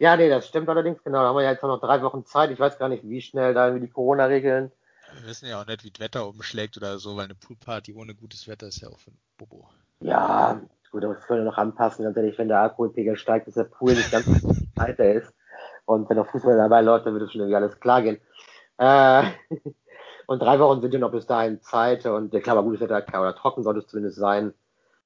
Ja, 0.02 0.18
nee, 0.18 0.30
das 0.30 0.48
stimmt 0.48 0.68
allerdings, 0.68 1.04
genau. 1.04 1.22
Da 1.22 1.28
haben 1.28 1.36
wir 1.36 1.44
ja 1.44 1.52
jetzt 1.52 1.62
noch 1.62 1.80
drei 1.80 2.02
Wochen 2.02 2.26
Zeit. 2.26 2.50
Ich 2.50 2.60
weiß 2.60 2.80
gar 2.80 2.90
nicht, 2.90 3.08
wie 3.08 3.22
schnell 3.22 3.54
da 3.54 3.70
die 3.70 3.88
Corona-Regeln. 3.88 4.72
Wir 5.14 5.28
wissen 5.28 5.48
ja 5.48 5.62
auch 5.62 5.68
nicht, 5.68 5.84
wie 5.84 5.92
das 5.92 6.00
Wetter 6.00 6.28
umschlägt 6.28 6.76
oder 6.76 6.98
so, 6.98 7.16
weil 7.18 7.26
eine 7.26 7.36
Poolparty 7.36 7.94
ohne 7.94 8.16
gutes 8.16 8.48
Wetter 8.48 8.66
ist 8.66 8.82
ja 8.82 8.90
auch 8.90 8.98
für 8.98 9.12
ein 9.12 9.18
Bobo. 9.38 9.70
Ja, 10.00 10.60
gut, 10.90 11.06
aber 11.06 11.14
das 11.14 11.24
können 11.28 11.42
wir 11.42 11.52
noch 11.52 11.60
anpassen. 11.60 12.04
Ganz 12.04 12.18
ehrlich, 12.18 12.36
wenn 12.40 12.48
der 12.48 12.62
Alkoholpegel 12.62 13.16
steigt, 13.16 13.46
dass 13.46 13.54
der 13.54 13.66
Pool 13.66 13.94
nicht 13.94 14.10
ganz 14.10 14.26
weiter 14.76 15.14
ist. 15.14 15.32
Und 15.86 16.10
wenn 16.10 16.18
noch 16.18 16.28
Fußball 16.28 16.58
dabei 16.58 16.82
läuft, 16.82 17.06
dann 17.06 17.14
wird 17.14 17.24
es 17.24 17.32
schon 17.32 17.42
irgendwie 17.42 17.56
alles 17.56 17.80
klar 17.80 18.02
gehen. 18.02 18.20
Äh, 18.78 19.24
und 20.28 20.42
drei 20.42 20.60
Wochen 20.60 20.82
sind 20.82 20.94
ja 20.94 21.00
noch 21.00 21.12
bis 21.12 21.28
dahin 21.28 21.62
Zeit. 21.62 22.06
Und 22.06 22.32
klar, 22.32 22.58
aber 22.58 22.64
gutes 22.64 22.82
Wetter 22.82 23.04
oder 23.20 23.36
trocken 23.36 23.64
sollte 23.64 23.80
es 23.80 23.88
zumindest 23.88 24.18
sein. 24.18 24.54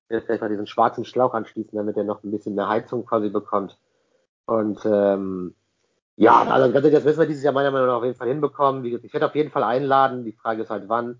Jetzt 0.09 0.25
vielleicht 0.25 0.41
mal 0.41 0.49
diesen 0.49 0.67
schwarzen 0.67 1.05
Schlauch 1.05 1.33
anschließen, 1.33 1.75
damit 1.75 1.97
er 1.97 2.03
noch 2.03 2.23
ein 2.23 2.31
bisschen 2.31 2.55
mehr 2.55 2.69
Heizung 2.69 3.05
quasi 3.05 3.29
bekommt. 3.29 3.77
Und 4.45 4.85
ähm, 4.85 5.55
ja, 6.17 6.43
also 6.43 6.71
ganz 6.71 6.85
ehrlich, 6.85 6.93
das 6.93 7.03
müssen 7.03 7.19
wir 7.19 7.27
dieses 7.27 7.43
Jahr 7.43 7.53
meiner 7.53 7.71
Meinung 7.71 7.87
nach 7.87 7.97
auf 7.97 8.03
jeden 8.03 8.17
Fall 8.17 8.27
hinbekommen. 8.27 8.85
Ich 8.85 9.13
werde 9.13 9.25
auf 9.25 9.35
jeden 9.35 9.51
Fall 9.51 9.63
einladen. 9.63 10.23
Die 10.23 10.31
Frage 10.31 10.61
ist 10.61 10.69
halt 10.69 10.87
wann. 10.87 11.19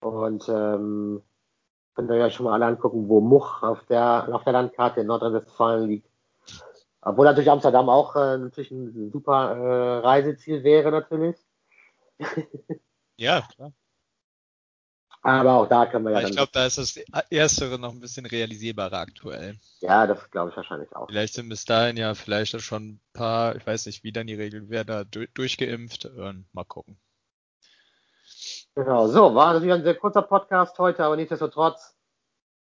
Und 0.00 0.48
ähm, 0.48 1.22
könnt 1.94 2.10
ihr 2.10 2.16
ja 2.16 2.30
schon 2.30 2.44
mal 2.44 2.52
alle 2.52 2.66
angucken, 2.66 3.08
wo 3.08 3.20
Much 3.20 3.62
auf 3.62 3.84
der 3.86 4.28
auf 4.32 4.44
der 4.44 4.52
Landkarte 4.52 5.00
in 5.00 5.06
Nordrhein-Westfalen 5.06 5.88
liegt. 5.88 6.08
Obwohl 7.00 7.26
natürlich 7.26 7.50
Amsterdam 7.50 7.88
auch 7.88 8.16
äh, 8.16 8.38
natürlich 8.38 8.70
ein 8.70 9.10
super 9.12 9.56
äh, 9.56 9.98
Reiseziel 9.98 10.64
wäre 10.64 10.90
natürlich. 10.90 11.36
ja, 13.16 13.46
klar. 13.54 13.72
Aber 15.22 15.54
auch 15.54 15.68
da 15.68 15.86
können 15.86 16.04
wir 16.04 16.12
ja. 16.12 16.26
Ich 16.26 16.34
glaube, 16.34 16.50
da 16.52 16.66
ist 16.66 16.78
das 16.78 16.96
Erstere 17.30 17.78
noch 17.78 17.92
ein 17.92 18.00
bisschen 18.00 18.24
realisierbarer 18.24 18.98
aktuell. 18.98 19.58
Ja, 19.80 20.06
das 20.06 20.30
glaube 20.30 20.50
ich 20.50 20.56
wahrscheinlich 20.56 20.94
auch. 20.94 21.08
Vielleicht 21.08 21.34
sind 21.34 21.48
bis 21.48 21.64
dahin 21.64 21.96
ja 21.96 22.14
vielleicht 22.14 22.60
schon 22.60 22.88
ein 22.88 23.00
paar, 23.12 23.56
ich 23.56 23.66
weiß 23.66 23.86
nicht, 23.86 24.04
wie 24.04 24.12
dann 24.12 24.26
die 24.26 24.34
Regeln 24.34 24.70
werden, 24.70 24.86
da 24.86 25.04
durchgeimpft. 25.04 26.06
Und 26.06 26.46
mal 26.52 26.64
gucken. 26.64 26.98
Genau, 28.74 29.08
so, 29.08 29.34
war 29.34 29.52
natürlich 29.52 29.74
ein 29.74 29.82
sehr 29.82 29.96
kurzer 29.96 30.22
Podcast 30.22 30.78
heute, 30.78 31.04
aber 31.04 31.16
nichtsdestotrotz. 31.16 31.97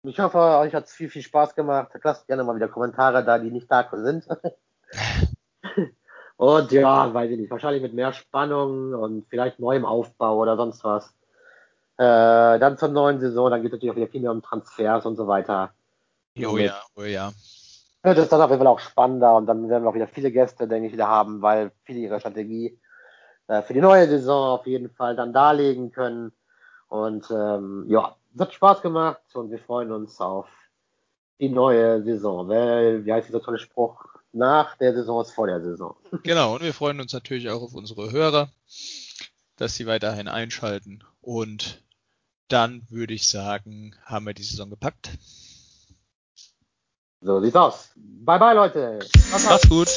Ich 0.05 0.19
hoffe, 0.19 0.39
euch 0.39 0.75
hat 0.75 0.87
es 0.87 0.93
viel, 0.93 1.09
viel 1.09 1.23
Spaß 1.23 1.55
gemacht. 1.55 1.93
Lasst 2.03 2.27
gerne 2.27 2.43
mal 2.43 2.57
wieder 2.57 2.69
Kommentare 2.69 3.25
da, 3.25 3.39
die 3.39 3.53
nicht 3.53 3.71
da 3.71 3.89
sind. 3.93 4.27
und 6.37 6.73
ja, 6.73 7.15
weiß 7.15 7.31
ich 7.31 7.39
nicht, 7.39 7.51
wahrscheinlich 7.51 7.83
mit 7.83 7.95
mehr 7.95 8.13
Spannung 8.13 8.95
und 8.95 9.29
vielleicht 9.29 9.61
neuem 9.61 9.85
Aufbau 9.85 10.39
oder 10.39 10.57
sonst 10.57 10.83
was. 10.83 11.15
Äh, 11.99 12.59
dann 12.59 12.79
zur 12.79 12.89
neuen 12.89 13.21
Saison, 13.21 13.51
dann 13.51 13.63
geht 13.63 13.71
es 13.71 13.77
natürlich 13.77 13.93
auch 13.93 13.97
wieder 13.97 14.09
viel 14.09 14.23
mehr 14.23 14.33
um 14.33 14.43
Transfers 14.43 15.07
und 15.07 15.15
so 15.15 15.29
weiter. 15.29 15.71
Oh 16.37 16.57
ja, 16.57 16.81
oh 16.97 17.03
ja. 17.03 17.31
Das 18.03 18.19
ist 18.19 18.33
dann 18.33 18.41
auf 18.41 18.51
jeden 18.51 18.59
Fall 18.59 18.73
auch 18.73 18.81
spannender 18.81 19.37
und 19.37 19.47
dann 19.47 19.69
werden 19.69 19.85
wir 19.85 19.91
auch 19.91 19.95
wieder 19.95 20.09
viele 20.09 20.33
Gäste, 20.33 20.67
denke 20.67 20.89
ich, 20.89 20.93
wieder 20.93 21.07
haben, 21.07 21.43
weil 21.43 21.71
viele 21.85 22.01
ihre 22.01 22.19
Strategie 22.19 22.77
äh, 23.47 23.63
für 23.63 23.75
die 23.75 23.81
neue 23.81 24.09
Saison 24.09 24.59
auf 24.59 24.67
jeden 24.67 24.91
Fall 24.91 25.15
dann 25.15 25.33
darlegen 25.33 25.93
können. 25.93 26.33
Und 26.89 27.31
ähm, 27.31 27.85
ja, 27.87 28.17
es 28.17 28.22
hat 28.39 28.55
Spaß 28.55 28.83
gemacht 28.83 29.23
und 29.35 29.51
wir 29.51 29.59
freuen 29.59 29.93
uns 29.93 30.21
auf 30.21 30.49
die 31.39 31.49
neue 31.49 32.03
Saison. 32.03 32.49
Weil, 32.49 33.05
wie 33.05 33.13
heißt 33.13 33.29
dieser 33.29 33.43
tolle 33.43 33.59
Spruch? 33.59 34.05
Nach 34.33 34.77
der 34.79 34.95
Saison 34.95 35.21
ist 35.21 35.33
vor 35.33 35.47
der 35.47 35.61
Saison. 35.61 35.97
Genau, 36.23 36.55
und 36.55 36.63
wir 36.63 36.73
freuen 36.73 37.01
uns 37.01 37.13
natürlich 37.13 37.51
auch 37.51 37.63
auf 37.63 37.75
unsere 37.75 38.13
Hörer, 38.13 38.51
dass 39.57 39.75
sie 39.75 39.87
weiterhin 39.87 40.29
einschalten 40.29 41.05
und 41.21 41.83
dann 42.49 42.83
würde 42.91 43.15
ich 43.15 43.29
sagen, 43.29 43.95
haben 44.05 44.27
wir 44.27 44.35
die 44.35 44.43
Saison 44.43 44.71
gepackt. 44.71 45.11
So 47.21 47.41
sieht's 47.41 47.57
aus. 47.57 47.91
Bye 47.97 48.39
bye, 48.39 48.55
Leute. 48.55 48.99
Macht's 49.31 49.69
gut. 49.69 49.89